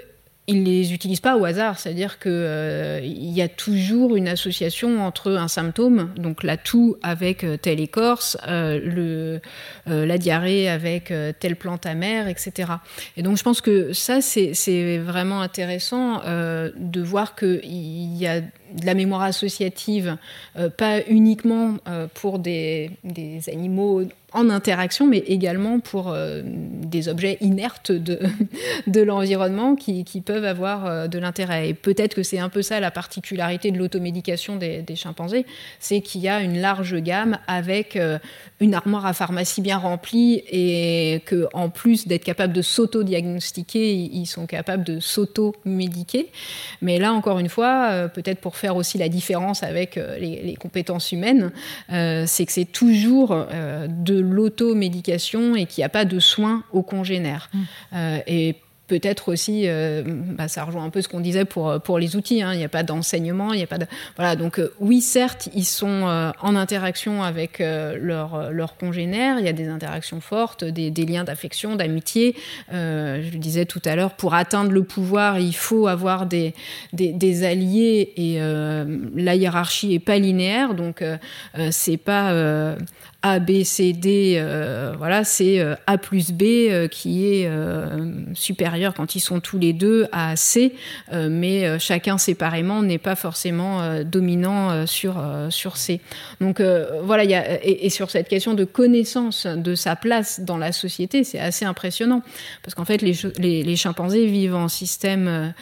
[0.48, 5.32] ils les utilisent pas au hasard, c'est-à-dire qu'il euh, y a toujours une association entre
[5.32, 9.40] un symptôme, donc la toux avec euh, telle écorce, euh, le,
[9.86, 12.72] la diarrhée avec telle plante amère, etc.
[13.16, 18.86] Et donc je pense que ça, c'est vraiment intéressant de voir qu'il y a de
[18.86, 20.16] la mémoire associative,
[20.76, 21.76] pas uniquement
[22.14, 24.02] pour des, des animaux
[24.32, 28.18] en interaction, mais également pour euh, des objets inertes de,
[29.02, 31.70] l'environnement qui, peuvent avoir euh, de l'intérêt.
[31.70, 35.46] Et peut-être que c'est un peu ça la particularité de l'automédication des, des, chimpanzés,
[35.78, 38.18] c'est qu'il y a une large gamme avec euh,
[38.60, 44.26] une armoire à pharmacie bien remplie et que en plus d'être capable de s'auto-diagnostiquer, ils
[44.26, 46.30] sont capables de s'auto-médiquer.
[46.82, 51.12] Mais là, encore une fois, peut-être pour faire aussi la différence avec les, les compétences
[51.12, 51.52] humaines,
[51.88, 53.46] c'est que c'est toujours
[53.88, 57.50] de l'automédication et qu'il n'y a pas de soins aux congénères.
[57.52, 57.58] Mmh.
[57.94, 58.56] Euh, et
[58.88, 62.42] peut-être aussi, euh, bah, ça rejoint un peu ce qu'on disait pour, pour les outils,
[62.42, 62.52] hein.
[62.54, 63.86] il n'y a pas d'enseignement, il n'y a pas de...
[64.16, 69.48] Voilà, donc euh, oui, certes, ils sont en interaction avec leurs leur congénères, il y
[69.48, 72.34] a des interactions fortes, des, liens d'affection, d'amitié.
[72.70, 76.54] je le disais tout à l'heure, pour atteindre le pouvoir, il faut avoir des,
[76.92, 81.04] des, des alliés et la hiérarchie n'est pas linéaire, donc
[81.70, 82.76] c'est pas
[83.32, 87.50] a, B, C, D, euh, voilà, c'est euh, A plus B euh, qui est
[88.34, 90.74] supérieur quand ils sont tous les deux à C,
[91.12, 95.16] mais chacun séparément n'est pas forcément dominant sur,
[95.76, 96.00] C.
[96.40, 96.60] Donc
[97.02, 101.38] voilà, y et, sur cette question de connaissance de sa place dans la société, c'est
[101.38, 102.22] assez impressionnant,
[102.62, 105.52] parce qu'en fait, les, chimpanzés vivent en système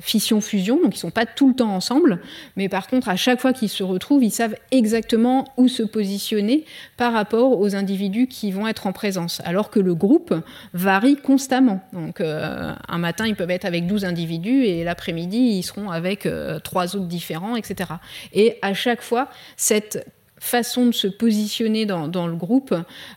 [0.00, 2.20] fission-fusion, donc ils sont pas tout le temps ensemble,
[2.56, 6.64] mais par contre, à chaque fois qu'ils se retrouvent, ils savent exactement où se positionner
[6.96, 10.34] par rapport aux individus qui vont être en présence, alors que le groupe
[10.74, 11.80] varie constamment.
[11.92, 16.26] Donc euh, un matin, ils peuvent être avec 12 individus et l'après-midi, ils seront avec
[16.26, 17.90] euh, trois autres différents, etc.
[18.32, 20.06] Et à chaque fois, cette
[20.40, 22.74] façon de se positionner dans, le groupe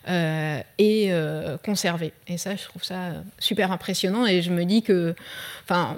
[0.08, 2.12] euh, est euh, conservée.
[2.28, 4.26] Et ça, je trouve ça super impressionnant.
[4.26, 5.14] Et je me dis que,
[5.64, 5.96] enfin,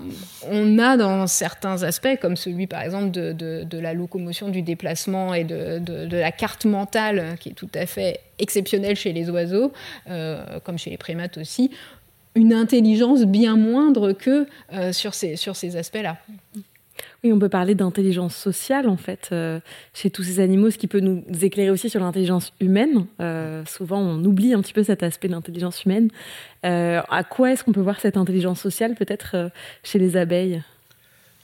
[0.48, 5.44] on a dans certains aspects, comme celui par exemple de, la locomotion, du déplacement et
[5.44, 9.72] de, la carte mentale, qui est tout à fait exceptionnelle chez les oiseaux,
[10.08, 11.70] euh, comme chez les primates aussi,
[12.36, 16.18] une intelligence bien moindre que euh, sur ces, sur ces aspects-là.
[17.26, 19.58] Oui, on peut parler d'intelligence sociale, en fait, euh,
[19.92, 23.06] chez tous ces animaux, ce qui peut nous éclairer aussi sur l'intelligence humaine.
[23.20, 26.08] Euh, souvent, on oublie un petit peu cet aspect d'intelligence humaine.
[26.64, 29.50] Euh, à quoi est-ce qu'on peut voir cette intelligence sociale, peut-être,
[29.82, 30.62] chez les abeilles?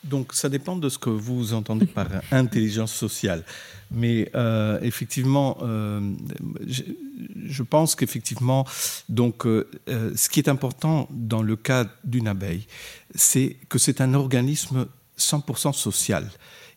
[0.04, 3.42] Donc, ça dépend de ce que vous entendez par intelligence sociale.
[3.90, 4.30] Mais
[4.82, 5.58] effectivement,
[6.64, 6.82] je,
[7.44, 8.64] je, pense qu'effectivement,
[9.08, 12.66] donc, ce qui est important dans le cas d'une abeille,
[13.16, 14.86] c'est que c'est un organisme
[15.22, 16.28] 100% social.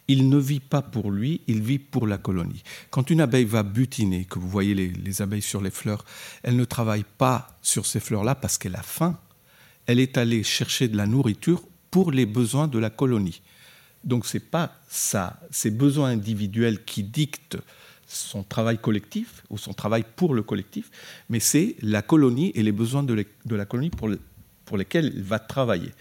[0.08, 2.62] Il ne vit pas pour lui, il vit pour la colonie.
[2.91, 6.06] Quand une abeille va butiner, que vous voyez les, abeilles sur les fleurs,
[6.43, 9.18] elle ne travaille pas sur ces fleurs-là parce qu'elle a faim.
[9.88, 13.41] Elle est allée chercher de la nourriture pour les besoins de la colonie.
[14.04, 17.58] Donc ce n'est pas ça, ses besoins individuels qui dictent
[18.06, 20.91] son travail collectif ou son travail pour le collectif,
[21.30, 25.91] mais c'est la colonie et les besoins de, la colonie pour lesquels il va travailler.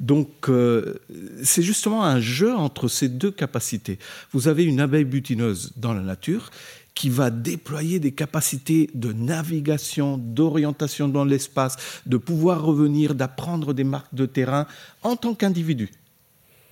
[0.00, 0.94] Donc, euh,
[1.42, 3.98] c'est justement un jeu entre ces deux capacités.
[4.32, 6.50] Vous avez une abeille butineuse dans la nature
[6.94, 11.76] qui va déployer des capacités de navigation, d'orientation dans l'espace,
[12.06, 14.66] de pouvoir revenir, d'apprendre des marques de terrain
[15.02, 15.90] en tant qu'individu.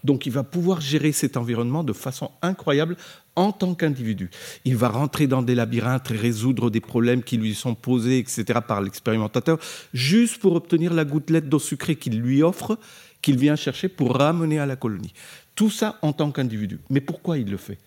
[0.04, 2.96] Donc il va pouvoir gérer cet environnement de façon incroyable
[3.36, 4.30] en tant qu'individu.
[4.64, 8.60] Il va rentrer dans des labyrinthes et résoudre des problèmes qui lui sont posés, etc.,
[8.66, 9.58] par l'expérimentateur,
[9.92, 12.78] juste pour obtenir la gouttelette d'eau sucrée qu'il lui offre
[13.22, 15.12] qu'il vient chercher pour ramener à la colonie.
[15.54, 16.78] Tout ça en tant qu'individu.
[16.90, 17.78] Mais pourquoi il le fait?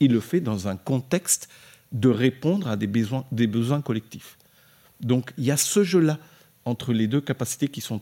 [0.00, 1.48] Il le fait dans un contexte
[1.92, 4.36] de répondre à des besoins, des besoins collectifs.
[5.00, 6.18] Donc il y a ce jeu-là
[6.64, 8.00] entre les deux capacités qui sont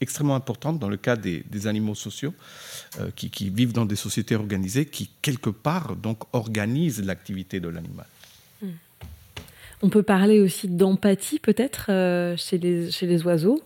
[0.00, 2.34] extrêmement importantes dans le cas des, animaux sociaux
[3.00, 8.06] euh, qui, vivent dans des sociétés organisées qui, quelque part, donc, organisent l'activité de l'animal.
[8.60, 8.68] Hmm.
[9.82, 13.62] On peut parler aussi d'empathie, peut-être, euh, chez, les, chez les oiseaux?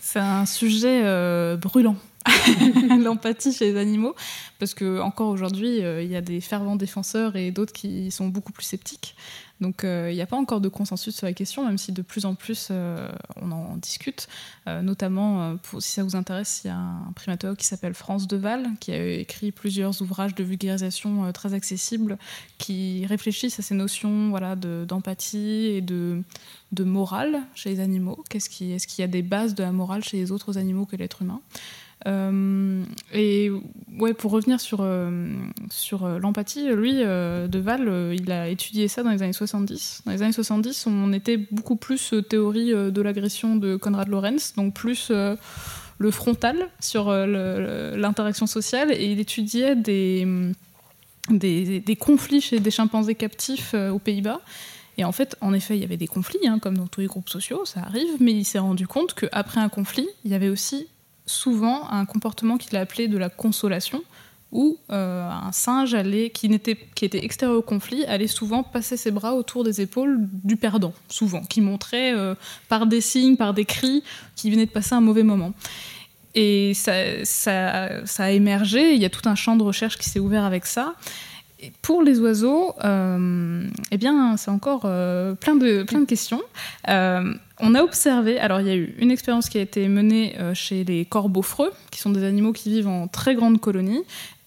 [0.00, 1.96] C'est un sujet euh, brûlant,
[2.98, 4.14] l'empathie chez les animaux,
[4.58, 8.28] parce que encore aujourd'hui, euh, il y a des fervents défenseurs et d'autres qui sont
[8.28, 9.14] beaucoup plus sceptiques.
[9.60, 12.02] Donc euh, il n'y a pas encore de consensus sur la question, même si de
[12.02, 14.26] plus en plus euh, on en discute.
[14.66, 18.70] Euh, notamment, si ça vous intéresse, il y a un primatologue qui s'appelle France Deval,
[18.80, 22.16] qui a écrit plusieurs ouvrages de vulgarisation très accessibles,
[22.58, 26.22] qui réfléchissent à ces notions voilà, d'empathie et de,
[26.80, 28.24] morale chez les animaux.
[28.32, 31.22] Est-ce qu'il y a des bases de la morale chez les autres animaux que l'être
[31.22, 31.40] humain?
[32.06, 33.50] Et
[33.98, 35.28] ouais, pour revenir sur, euh,
[35.70, 40.02] sur euh, l'empathie, lui, Deval, il a étudié ça dans les années 70.
[40.06, 44.74] Dans les années 70, on était beaucoup plus théorie de l'agression de Konrad Lorenz, donc
[44.74, 50.26] plus le frontal sur l'interaction sociale, et il étudiait des,
[51.28, 54.40] des, des, conflits chez des chimpanzés captifs aux Pays-Bas.
[55.00, 57.06] Et en fait, en effet, il y avait des conflits, hein, comme dans tous les
[57.06, 60.50] groupes sociaux, ça arrive, mais il s'est rendu compte qu'après un conflit, il y avait
[60.50, 60.88] aussi
[61.30, 64.02] souvent un comportement qu'il a appelé de la consolation,
[64.52, 66.50] où euh, un singe allait, qui,
[66.94, 70.92] qui était extérieur au conflit allait souvent passer ses bras autour des épaules du perdant,
[71.08, 72.34] souvent, qui montrait euh,
[72.68, 74.02] par des signes, par des cris,
[74.34, 75.52] qu'il venait de passer un mauvais moment.
[76.34, 76.92] Et ça,
[77.24, 80.66] ça, a émergé, il y a tout un champ de recherche qui s'est ouvert avec
[80.66, 80.94] ça
[81.82, 86.40] pour les oiseaux, euh, eh bien, c'est encore plein, de, plein de questions.
[87.60, 90.36] Euh, on a observé, alors il y a eu une expérience qui a été menée
[90.54, 94.02] chez les corbeaux freux, qui sont des animaux qui vivent en très grandes colonies,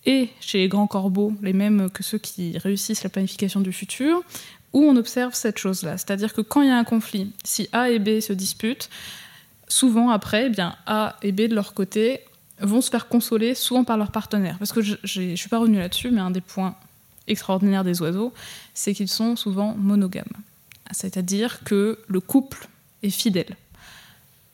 [0.06, 4.22] et chez les grands corbeaux, les mêmes que ceux qui réussissent la planification du futur,
[4.74, 5.98] où on observe cette chose-là.
[5.98, 8.90] C'est-à-dire que quand il y a un conflit, si A et B se disputent,
[9.68, 12.22] souvent après, eh bien, A et B de leur côté
[12.60, 14.58] vont se faire consoler souvent par leur partenaire.
[14.58, 16.76] Parce que je ne suis pas revenue là-dessus, mais un des points
[17.28, 18.34] extraordinaire des oiseaux,
[18.74, 20.26] c'est qu'ils sont souvent monogames.
[20.92, 22.68] C'est-à-dire que le couple
[23.04, 23.56] est fidèle.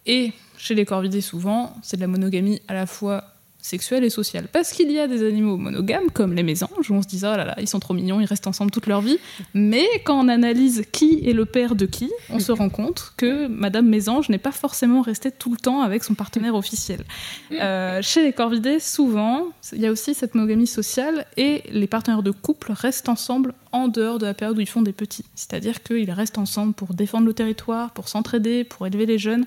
[0.06, 3.24] Et chez les corvidés, souvent, c'est de la monogamie à la fois
[3.62, 4.48] sexuelle et sociale.
[4.52, 7.36] Parce qu'il y a des animaux monogames, comme les mésanges, où on se dit, oh
[7.36, 9.20] là là, ils sont trop mignons, ils restent ensemble toute leur vie.
[9.54, 13.48] Mais quand on analyse qui est le père de qui, on se rend compte que
[13.48, 17.04] Madame Mésange n'est pas forcément restée tout le temps avec son partenaire officiel.
[17.52, 22.24] Euh, chez les corvidés, souvent, il y a aussi cette monogamie sociale et les partenaires
[22.24, 25.26] de couple restent ensemble en dehors de la période où ils font des petits.
[25.36, 29.46] C'est-à-dire qu'ils restent ensemble pour défendre le territoire, pour s'entraider, pour élever les jeunes,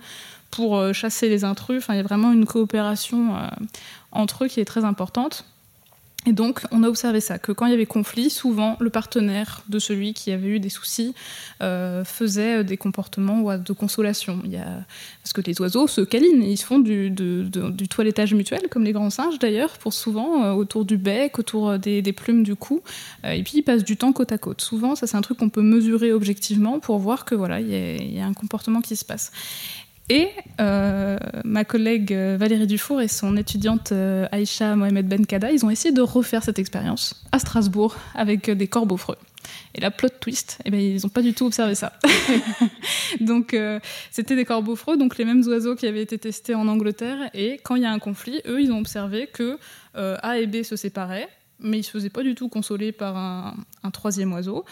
[0.53, 1.79] pour euh, chasser les intrus.
[1.79, 3.49] Enfin, il y a vraiment une coopération euh,
[4.13, 5.45] entre eux qui est très importante.
[6.25, 9.65] Et donc, on a observé ça, que quand il y avait conflit, souvent le partenaire
[9.69, 11.17] de celui qui avait eu des soucis
[11.63, 14.39] euh, faisait des comportements de consolation.
[14.45, 14.85] Il y a...
[15.21, 17.13] Parce que les oiseaux se câlinent, ils se font du,
[17.91, 22.45] toilettage mutuel, comme les grands singes d'ailleurs, pour souvent autour du bec, autour des, plumes
[22.45, 22.83] du cou,
[23.25, 24.61] et puis ils passent du temps côte à côte.
[24.61, 28.15] Souvent, ça c'est un truc qu'on peut mesurer objectivement pour voir que voilà, il y,
[28.15, 29.33] y, a un comportement qui se passe.
[30.09, 30.29] Et
[30.61, 35.71] euh, ma collègue euh, Valérie Dufour et son étudiante euh, Aïcha Mohamed Benkada, ils ont
[35.71, 39.17] essayé de refaire cette expérience à Strasbourg avec des corbeaux freux.
[39.75, 41.93] Et la plot twist, eh ben, ils n'ont pas du tout observé ça.
[43.21, 43.57] donc,
[44.11, 47.31] c'était des corbeaux freux, donc les mêmes oiseaux qui avaient été testés en Angleterre.
[47.35, 49.59] Et quand il y a un conflit, eux, ils ont observé que
[49.95, 51.29] A et B se séparaient,
[51.59, 54.65] mais ils ne se faisaient pas du tout consoler par un, un troisième oiseau.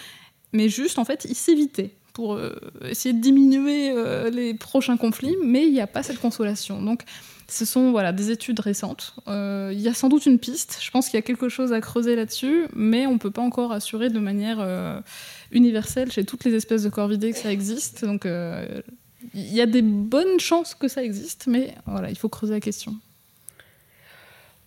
[0.53, 2.59] Mais juste, en fait, ils s'évitaient pour euh,
[2.89, 6.83] essayer de diminuer euh, les prochains conflits, mais il n'y a pas cette consolation.
[6.83, 7.03] Donc,
[7.49, 9.15] ce sont voilà, des études récentes.
[9.27, 10.79] Euh, il y a sans doute une piste.
[10.81, 13.43] Je pense qu'il y a quelque chose à creuser là-dessus, mais on ne peut pas
[13.43, 15.03] encore assurer de manière
[15.51, 18.05] universelle chez toutes les espèces de corvidés que ça existe.
[18.05, 22.55] Donc, il y a des bonnes chances que ça existe, mais voilà, il faut creuser
[22.55, 22.95] la question.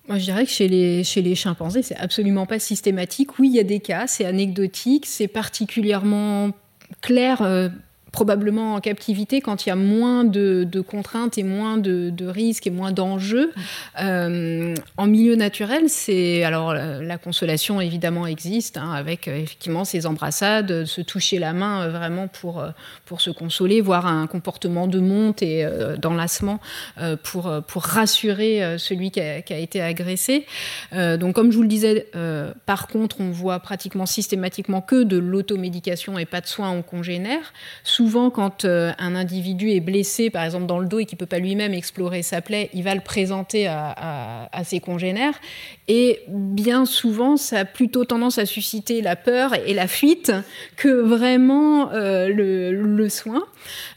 [0.07, 3.39] Moi, je dirais que chez les, chez les chimpanzés, c'est absolument pas systématique.
[3.39, 6.51] Oui, il y a des cas, c'est anecdotique, c'est particulièrement
[7.01, 7.69] clair euh,
[8.13, 12.69] probablement en captivité quand il y a moins de, contraintes et moins de, risques et
[12.69, 13.51] moins d'enjeux.
[13.99, 20.05] Euh, en milieu naturel, c'est alors la consolation évidemment existe hein, avec euh, effectivement ces
[20.05, 22.63] embrassades, se toucher la main vraiment pour
[23.05, 26.59] pour se consoler, voir un comportement de monte et d'enlacement
[27.23, 30.45] pour pour rassurer celui qui a, été agressé.
[30.91, 32.07] donc comme je vous le disais,
[32.67, 37.53] par contre, on voit pratiquement systématiquement que de l'automédication et pas de soins en congénère.
[38.03, 41.19] Souvent, quand euh, un individu est blessé, par exemple dans le dos, et qu'il ne
[41.19, 45.39] peut pas lui-même explorer sa plaie, il va le présenter à, ses congénères.
[45.87, 50.31] Et bien souvent, ça a plutôt tendance à susciter la peur et la fuite
[50.77, 53.43] que vraiment euh, le, soin.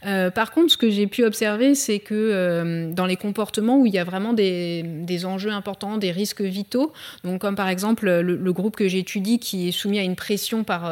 [0.05, 3.93] Euh, par contre, ce que j'ai pu observer, c'est que dans les comportements où il
[3.93, 6.91] y a vraiment des, enjeux importants, des risques vitaux,
[7.23, 10.91] donc comme par exemple le, groupe que j'étudie qui est soumis à une pression par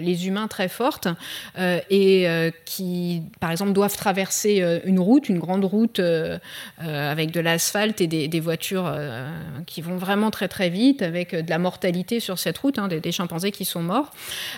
[0.00, 1.08] les humains très forte
[1.90, 2.26] et
[2.64, 6.38] qui, par exemple, doivent traverser euh, une route, une grande route euh,
[6.82, 8.92] euh, avec de l'asphalte et des, voitures
[9.66, 13.12] qui vont vraiment très très vite, avec de la mortalité sur cette route, hein, des,
[13.12, 14.10] chimpanzés qui sont morts.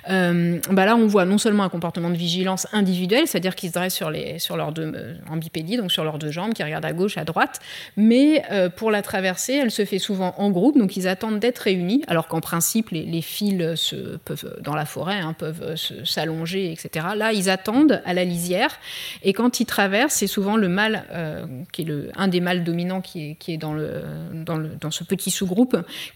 [0.07, 3.95] bah là, on voit non seulement un comportement de vigilance individuel, c'est-à-dire qu'ils se dressent
[3.95, 4.93] sur, les, sur leurs deux,
[5.31, 7.61] en bipédie, donc sur leurs deux jambes, qui regardent à gauche, à droite,
[7.97, 8.43] mais
[8.77, 12.29] pour la traversée, elle se fait souvent en groupe, donc ils attendent d'être réunis, alors
[12.29, 17.07] qu'en principe, les, fils se, peuvent, dans la forêt hein, peuvent s'allonger, etc.
[17.17, 18.79] Là, ils attendent à la lisière.
[19.23, 22.65] Et quand il traverse, c'est souvent le mâle, euh, qui est le, un des mâles
[22.65, 24.03] dominants qui est, qui est dans, le,
[24.33, 25.56] dans, le, dans ce petit sous-groupe,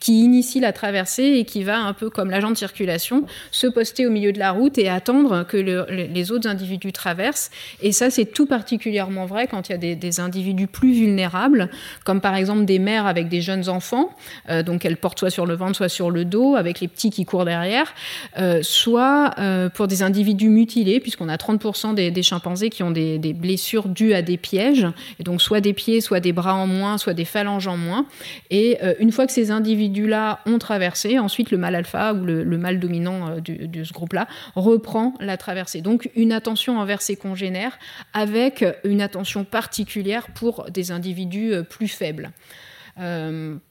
[0.01, 4.07] qui initie la traversée et qui va, un peu comme l'agent de circulation, se poster
[4.07, 7.51] au milieu de la route et attendre que les autres individus traversent.
[7.81, 11.71] Et ça, c'est tout particulièrement vrai quand il y a des, des, individus plus vulnérables,
[12.05, 14.11] comme par exemple des mères avec des jeunes enfants,
[14.49, 17.11] euh, donc elles portent soit sur le ventre, soit sur le dos, avec les petits
[17.11, 17.95] qui courent derrière,
[18.39, 19.35] euh, soit
[19.75, 24.23] pour des individus mutilés, puisqu'on a 30% des, chimpanzés qui ont des, blessures dues à
[24.23, 24.87] des pièges,
[25.19, 28.07] et donc soit des pieds, soit des bras en moins, soit des phalanges en moins.
[28.51, 32.45] Et euh, une fois que ces individus-là ont traversé, ensuite le mâle alpha ou le,
[32.59, 35.81] mâle dominant euh, de ce groupe-là reprend la traversée.
[35.81, 37.79] Donc une attention envers ses congénères
[38.13, 42.31] avec une attention particulière pour des individus euh, plus faibles.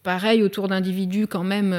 [0.04, 1.74] pareil autour d'individus quand même.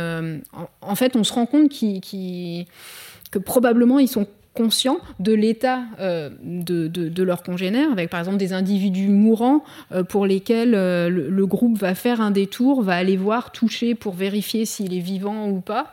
[0.82, 6.88] en, fait, on se rend compte que probablement ils sont conscients de l'état euh, de,
[6.88, 11.78] de, leurs congénères, avec par exemple des individus mourants euh, pour lesquels euh, le, groupe
[11.78, 15.90] va faire un détour, va aller voir, toucher pour vérifier s'il est vivant ou pas,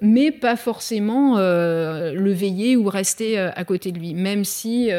[0.00, 4.90] mais pas forcément le veiller ou rester à côté de lui, même si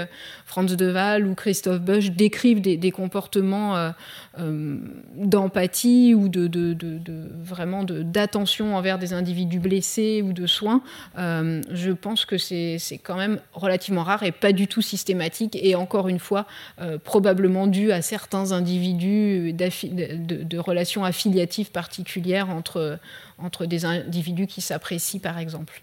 [0.54, 3.90] Franz de Waal ou Christophe Busch décrivent des, comportements euh,
[4.38, 4.78] euh,
[5.16, 6.30] d'empathie ou
[7.44, 10.84] vraiment d'attention envers des individus blessés ou de soins,
[11.18, 15.74] euh, je pense que c'est quand même relativement rare et pas du tout systématique et
[15.74, 16.46] encore une fois
[17.04, 25.40] probablement dû à certains individus de, relations affiliatives particulières entre des individus qui s'apprécient par
[25.40, 25.82] exemple.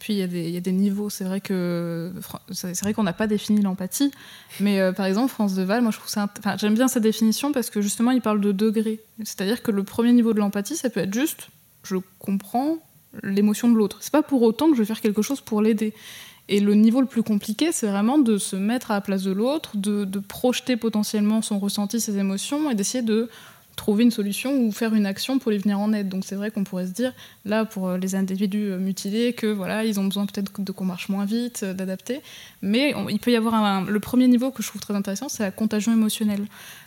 [0.00, 1.10] Puis il y, a des niveaux.
[1.10, 2.10] C'est vrai que
[2.50, 4.10] c'est vrai qu'on n'a pas défini l'empathie,
[4.58, 7.00] mais euh, par exemple France de Val, moi je trouve ça, enfin, j'aime bien sa
[7.00, 9.00] définition parce que justement il parle de degrés.
[9.18, 11.50] C'est-à-dire que le premier niveau de l'empathie, ça peut être juste,
[11.82, 12.78] je comprends
[13.22, 13.98] l'émotion de l'autre.
[14.00, 15.92] C'est pas pour autant que je vais faire quelque chose pour l'aider.
[16.48, 19.32] Et le niveau le plus compliqué, c'est vraiment de se mettre à la place de
[19.32, 23.28] l'autre, de projeter potentiellement son ressenti, ses émotions, et d'essayer de
[23.80, 26.10] trouver une solution ou faire une action pour les venir en aide.
[26.10, 27.14] Donc c'est vrai qu'on pourrait se dire,
[27.46, 31.24] là, pour les individus mutilés, que voilà, ils ont besoin peut-être de qu'on marche moins
[31.24, 32.20] vite, d'adapter.
[32.60, 35.42] Mais il peut y avoir un, le premier niveau que je trouve très intéressant, c'est
[35.42, 36.44] la contagion émotionnelle.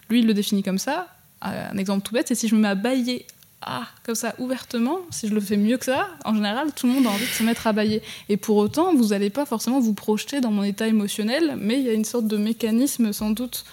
[0.09, 1.07] Lui, il le définit comme ça.
[1.41, 3.25] Un exemple tout bête, c'est si je me mets à bailler
[3.65, 6.93] ah, comme ça, ouvertement, si je le fais mieux que ça, en général, tout le
[6.93, 8.01] monde a envie de se mettre à bailler.
[8.27, 11.85] Et pour autant, vous n'allez pas forcément vous projeter dans mon état émotionnel, mais il
[11.85, 13.63] y a une sorte de mécanisme, sans doute,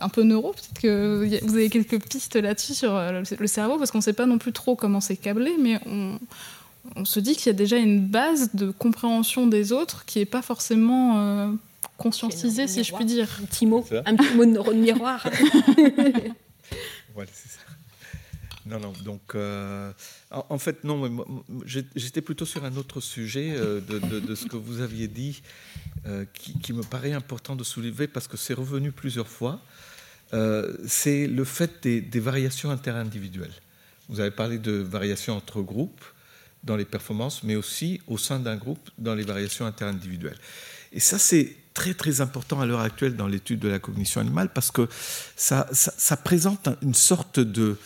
[0.00, 0.52] un peu neuro.
[0.52, 4.12] Peut-être que vous avez quelques pistes là-dessus sur euh, le cerveau, parce qu'on ne sait
[4.12, 7.76] pas non plus trop comment c'est câblé, mais on, se dit qu'il y a déjà
[7.76, 11.52] une base de compréhension des autres qui n'est pas forcément euh,
[11.98, 13.28] conscientisée, si je puis dire.
[13.42, 15.26] Un petit mot, un petit mot de miroir.
[17.14, 17.60] voilà, c'est ça.
[18.66, 18.92] Non, non.
[19.04, 19.92] Donc, euh,
[20.30, 21.24] en, fait, non.
[21.64, 25.42] J'étais plutôt sur un autre sujet euh, de, ce que vous aviez dit,
[26.06, 29.60] euh, qui, me paraît important de soulever parce que c'est revenu plusieurs fois.
[30.86, 33.54] c'est le fait des, des, variations interindividuelles.
[34.08, 36.04] Vous avez parlé de variations entre groupes
[36.62, 40.38] dans les performances, mais aussi au sein d'un groupe dans les variations interindividuelles.
[40.92, 44.50] Et ça, c'est très très important à l'heure actuelle dans l'étude de la cognition animale
[44.52, 44.88] parce que
[45.36, 47.76] ça présente une sorte de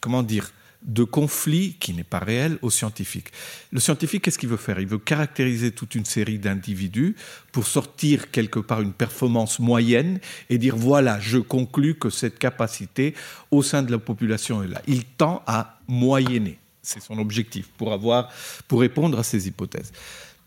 [0.00, 0.50] comment dire,
[0.82, 3.28] de conflit qui n'est pas réel au scientifique.
[3.70, 4.80] Le scientifique, qu'est-ce qu'il veut faire?
[4.80, 7.16] Il veut caractériser toute une série d'individus
[7.52, 13.14] pour sortir quelque part une performance moyenne et dire voilà, je conclus que cette capacité
[13.50, 14.80] au sein de la population est là.
[14.86, 16.58] Il tend à moyenner.
[16.82, 18.30] C'est son objectif pour avoir,
[18.66, 19.92] pour répondre à ces hypothèses.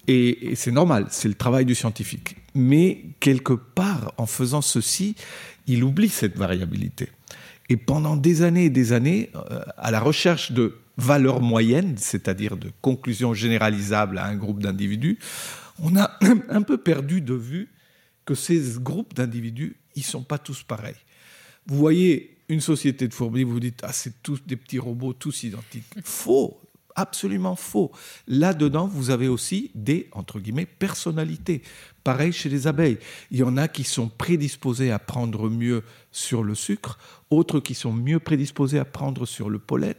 [0.08, 2.36] Et c'est normal, c'est le travail du scientifique.
[2.56, 5.16] Mais quelque part, en faisant ceci,
[5.68, 7.10] il oublie cette variabilité.
[7.70, 12.58] Et pendant des années et des années, euh, à la recherche de valeurs moyennes, c'est-à-dire
[12.58, 15.18] de conclusions généralisables à un groupe d'individus,
[15.80, 17.70] on a un peu perdu de vue
[18.26, 20.96] que ces groupes d'individus, ils ne sont pas tous pareils.
[21.66, 25.14] Vous voyez une société de fourmis, vous vous dites, ah, c'est tous des petits robots,
[25.14, 25.86] tous identiques.
[26.04, 26.60] Faux,
[26.96, 27.92] absolument faux.
[28.28, 31.62] Là-dedans, vous avez aussi des, entre guillemets, personnalités.
[32.04, 32.98] Pareil chez les abeilles.
[33.32, 37.00] Il y en a qui sont prédisposés à prendre mieux sur le sucre,
[37.32, 39.96] autres qui sont mieux prédisposés à prendre sur le pollen,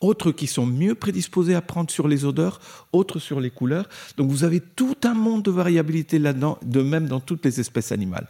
[0.00, 2.60] autres qui sont mieux prédisposés à prendre sur les odeurs,
[2.92, 3.88] autres sur les couleurs.
[4.16, 7.90] Donc vous avez tout un monde de variabilité là-dedans, de même dans toutes les espèces
[7.90, 8.28] animales.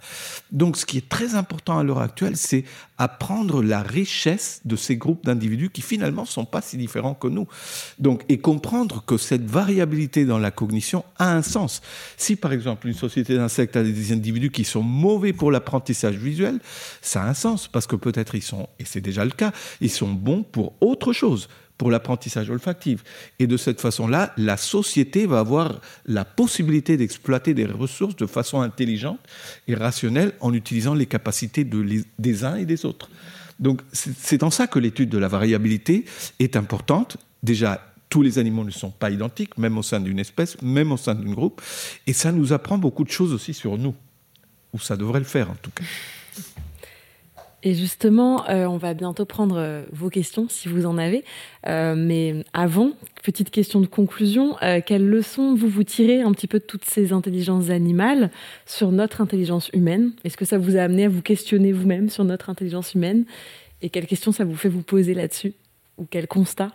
[0.51, 2.65] Donc ce qui est très important à l'heure actuelle, c'est
[2.97, 7.29] apprendre la richesse de ces groupes d'individus qui finalement ne sont pas si différents que
[7.29, 7.47] nous.
[7.99, 11.83] Donc, et comprendre que cette variabilité dans la cognition a un sens.
[12.17, 16.59] Si par exemple une société d'insectes a des individus qui sont mauvais pour l'apprentissage visuel,
[17.03, 19.91] ça a un sens parce que peut-être ils sont, et c'est déjà le cas, ils
[19.91, 21.49] sont bons pour autre chose
[21.79, 23.05] pour l'apprentissage olfactif.
[23.39, 28.61] Et de cette façon-là, la société va avoir la possibilité d'exploiter des ressources de façon
[28.61, 29.21] intelligente
[29.69, 31.85] et rationnelle en utilisant les capacités de
[32.19, 33.11] des uns et des autres.
[33.61, 36.05] Donc c'est en ça que l'étude de la variabilité
[36.39, 37.17] est importante.
[37.43, 40.97] Déjà, tous les animaux ne sont pas identiques, même au sein d'une espèce, même au
[40.97, 41.61] sein d'un groupe.
[42.07, 43.95] Et ça nous apprend beaucoup de choses aussi sur nous,
[44.73, 45.85] ou ça devrait le faire en tout cas.
[47.67, 51.25] Et justement, euh, on va bientôt prendre euh, vos questions si vous en avez.
[51.67, 52.93] Euh, mais avant,
[53.25, 54.55] petite question de conclusion,
[54.87, 58.31] quelles leçons vous vous tirez un petit peu de toutes ces intelligences animales
[58.67, 60.13] sur notre intelligence humaine?
[60.23, 63.25] Est-ce que ça vous a amené à vous questionner vous-même sur notre intelligence humaine?
[63.83, 65.55] Et quelles questions ça vous fait vous poser là-dessus?
[65.99, 66.71] Ou quels constats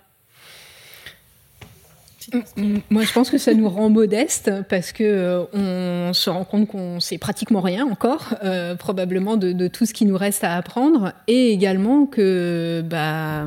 [2.90, 6.68] moi, je pense que ça nous rend modeste parce que euh, on se rend compte
[6.68, 11.14] qu'on sait pratiquement rien encore, euh, probablement de, tout ce qui nous reste à apprendre,
[11.28, 13.46] et également que, bah,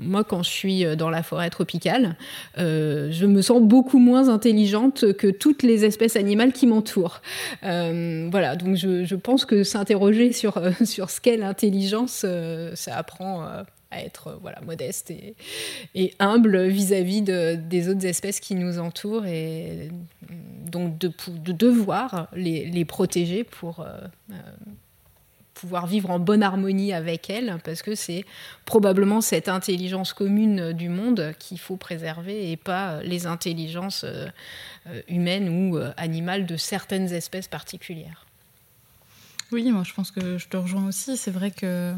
[0.00, 2.16] moi, quand je suis dans la forêt tropicale,
[2.58, 7.22] euh, je me sens beaucoup moins intelligente que toutes les espèces animales qui m'entourent.
[7.62, 12.26] voilà, donc je, je, pense que s'interroger sur sur ce qu'est l'intelligence,
[12.74, 13.46] ça apprend
[13.92, 15.12] à être euh, voilà, modeste
[15.94, 19.90] et, humble vis-à-vis de, des autres espèces qui nous entourent et
[20.66, 23.98] donc de, de devoir les, les, protéger pour euh,
[24.30, 24.34] euh,
[25.54, 28.24] pouvoir vivre en bonne harmonie avec elles parce que c'est
[28.64, 34.04] probablement cette intelligence commune du monde qu'il faut préserver et pas les intelligences
[35.08, 38.26] humaines ou animales de certaines espèces particulières.
[39.52, 41.16] Oui, moi je pense que je te rejoins aussi.
[41.16, 41.94] C'est vrai que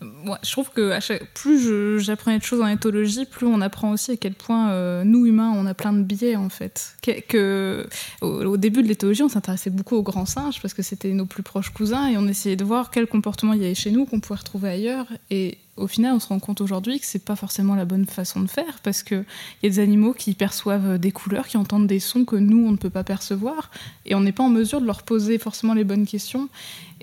[0.00, 0.96] moi, je trouve que
[1.34, 5.26] plus j'apprenais de choses en éthologie, plus on apprend aussi à quel point euh, nous
[5.26, 6.96] humains, on a plein de biais en fait.
[7.28, 7.86] Que,
[8.20, 11.42] au, début de l'éthologie, on s'intéressait beaucoup aux grands singes parce que c'était nos plus
[11.42, 14.20] proches cousins et on essayait de voir quel comportement il y avait chez nous qu'on
[14.20, 15.06] pouvait retrouver ailleurs.
[15.30, 18.40] Et au final, on se rend compte aujourd'hui que c'est pas forcément la bonne façon
[18.40, 19.24] de faire parce qu'il
[19.62, 22.72] y a des animaux qui perçoivent des couleurs, qui entendent des sons que nous, on
[22.72, 23.70] ne peut pas percevoir
[24.04, 26.48] et on n'est pas en mesure de leur poser forcément les bonnes questions.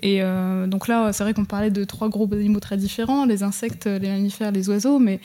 [0.02, 3.42] Et euh, donc là, c'est vrai qu'on parlait de trois groupes d'animaux très différents les
[3.42, 5.20] insectes, les mammifères, les oiseaux, mais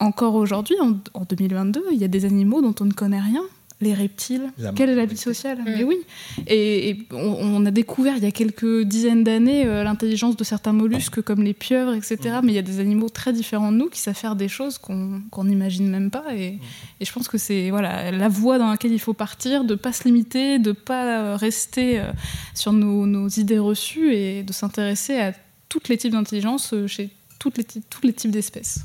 [0.00, 3.42] encore aujourd'hui, en 2022, il y a des animaux dont on ne connaît rien
[3.80, 4.52] les reptiles.
[4.74, 5.64] Quelle est la vie sociale mm.
[5.64, 5.98] Mais oui.
[6.46, 11.22] Et, on, a découvert il y a quelques dizaines d'années euh, l'intelligence de certains mollusques
[11.22, 12.16] comme les pieuvres, etc.
[12.16, 12.40] Mm.
[12.44, 14.78] Mais il y a des animaux très différents de nous qui savent faire des choses
[14.78, 16.24] qu'on n'imagine même pas.
[16.32, 16.38] Mm.
[16.38, 16.58] Et,
[17.00, 20.04] je pense que c'est voilà la voie dans laquelle il faut partir, de pas se
[20.04, 22.10] limiter, de pas rester euh,
[22.54, 25.32] sur nos, idées reçues et de s'intéresser à
[25.68, 28.84] tous les types d'intelligence euh, chez toutes les, tous les types d'espèces.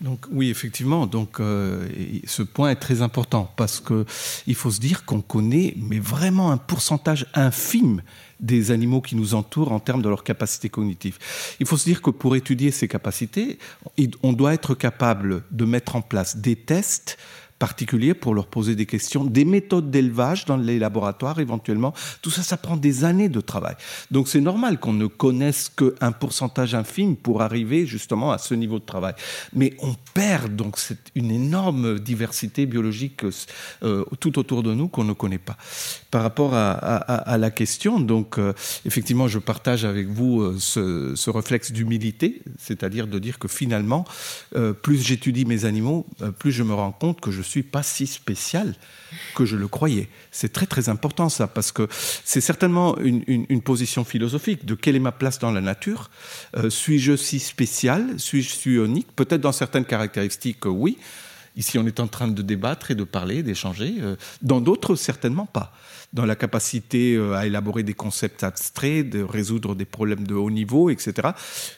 [0.00, 1.06] Donc oui, effectivement.
[1.06, 1.88] Donc euh,
[2.24, 4.04] ce point est très important parce que
[4.46, 8.02] il faut se dire qu'on connaît, mais vraiment un pourcentage infime
[8.38, 11.18] des animaux qui nous entourent en termes de leur capacité cognitive.
[11.58, 13.58] Il faut se dire que pour étudier ces capacités,
[14.22, 17.18] on doit être capable de mettre en place des tests
[17.58, 21.92] particulier pour leur poser des questions, des méthodes d'élevage dans les laboratoires éventuellement.
[22.22, 23.74] Tout ça, ça prend des années de travail.
[24.10, 28.78] Donc c'est normal qu'on ne connaisse qu'un pourcentage infime pour arriver justement à ce niveau
[28.78, 29.14] de travail.
[29.52, 30.78] Mais on perd donc
[31.14, 33.24] une énorme diversité biologique
[33.82, 35.56] euh, tout autour de nous qu'on ne connaît pas.
[36.10, 38.52] Par rapport à, la question, donc euh,
[38.84, 44.04] effectivement, je partage avec vous euh, ce, ce, réflexe d'humilité, c'est-à-dire de dire que finalement,
[44.82, 46.06] plus j'étudie mes animaux,
[46.38, 48.74] plus je me rends compte que je suis pas si spécial
[49.34, 50.08] que je le croyais.
[50.30, 51.88] C'est très très important ça, parce que
[52.24, 56.10] c'est certainement une, position philosophique de quelle est ma place dans la nature.
[56.56, 58.18] Euh, suis-je si spécial?
[58.18, 59.08] Suis-je unique?
[59.16, 60.98] Peut-être dans certaines caractéristiques, oui.
[61.58, 63.96] Ici, on est en train de débattre et de parler, d'échanger.
[64.00, 65.72] Euh, dans d'autres, certainement pas
[66.12, 70.52] dans la capacité euh, à élaborer des concepts abstraits, de résoudre des problèmes de haut
[70.52, 71.30] niveau, etc.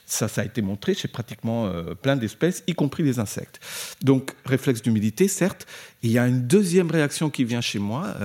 [0.05, 3.59] Ça, ça a été montré chez pratiquement euh, plein d'espèces, y compris les insectes.
[4.03, 5.65] Donc, réflexe d'humilité, certes.
[6.03, 8.15] il y a une deuxième réaction qui vient chez moi,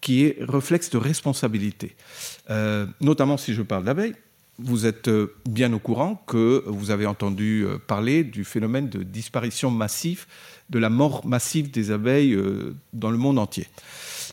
[0.00, 1.94] qui est réflexe de responsabilité.
[3.00, 4.14] notamment si je parle d'abeilles.
[4.58, 5.10] Vous êtes
[5.46, 10.26] bien au courant que vous avez entendu parler du phénomène de disparition massive,
[10.70, 12.38] de la mort massive des abeilles
[12.94, 13.66] dans le monde entier.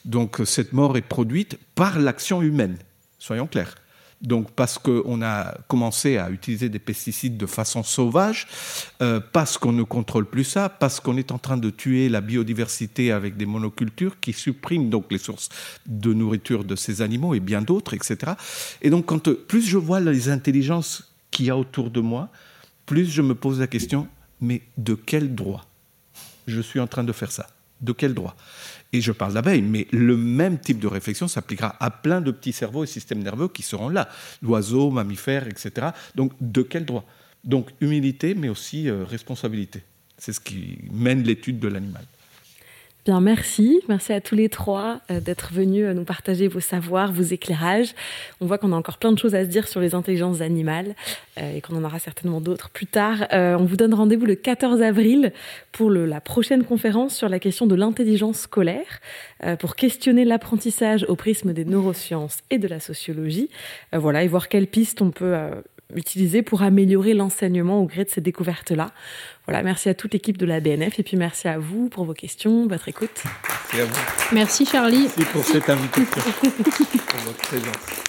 [0.05, 2.77] Donc cette mort est produite par l'action humaine,
[3.19, 3.75] soyons clairs.
[4.23, 8.47] Donc parce qu'on a commencé à utiliser des pesticides de façon sauvage,
[9.01, 12.21] euh, parce qu'on ne contrôle plus ça, parce qu'on est en train de tuer la
[12.21, 15.49] biodiversité avec des monocultures qui suppriment donc les sources
[15.85, 18.33] de nourriture de ces animaux et bien d'autres, etc.
[18.81, 22.29] Et donc quand plus je vois les intelligences qu'il y a autour de moi,
[22.85, 24.07] plus je me pose la question,
[24.39, 25.65] mais de quel droit?
[26.47, 27.47] Je suis en train de faire ça.
[27.81, 28.35] De quel droit?
[28.93, 32.53] Et je parle d'abeilles, mais le même type de réflexion s'appliquera à plein de petits
[32.53, 34.07] cerveaux et systèmes nerveux qui seront là,
[34.43, 35.87] l'oiseau, mammifères, etc.
[36.15, 37.03] Donc, de quel droit?
[37.43, 39.83] Donc, humilité, mais aussi euh, responsabilité.
[40.17, 42.05] C'est ce qui mène l'étude de l'animal.
[43.05, 43.81] Bien, merci.
[43.89, 47.95] Merci à tous les trois euh, d'être venus euh, nous partager vos savoirs, vos éclairages.
[48.39, 50.95] On voit qu'on a encore plein de choses à se dire sur les intelligences animales
[51.37, 53.27] euh, et qu'on en aura certainement d'autres plus tard.
[53.33, 55.33] on vous donne rendez-vous le 14 avril
[55.73, 59.01] pour la prochaine conférence sur la question de l'intelligence scolaire,
[59.59, 63.49] pour questionner l'apprentissage au prisme des neurosciences et de la sociologie.
[63.91, 65.35] voilà, et voir quelles pistes on peut
[65.95, 68.91] utiliser pour améliorer l'enseignement au gré de ces découvertes-là.
[69.45, 72.13] Voilà, merci à toute l'équipe de la BNF et puis merci à vous pour vos
[72.13, 73.23] questions, votre écoute.
[73.73, 74.35] Merci à vous.
[74.35, 75.09] Merci Charlie.
[75.17, 76.21] Merci pour cette invitation,
[77.07, 78.03] pour votre présence.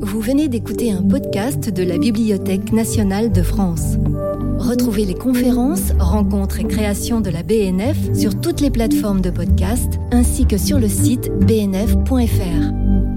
[0.00, 3.96] Vous venez d'écouter un podcast de la Bibliothèque nationale de France.
[4.58, 9.94] Retrouvez les conférences, rencontres et créations de la BNF sur toutes les plateformes de podcast
[10.12, 13.15] ainsi que sur le site bnf.fr.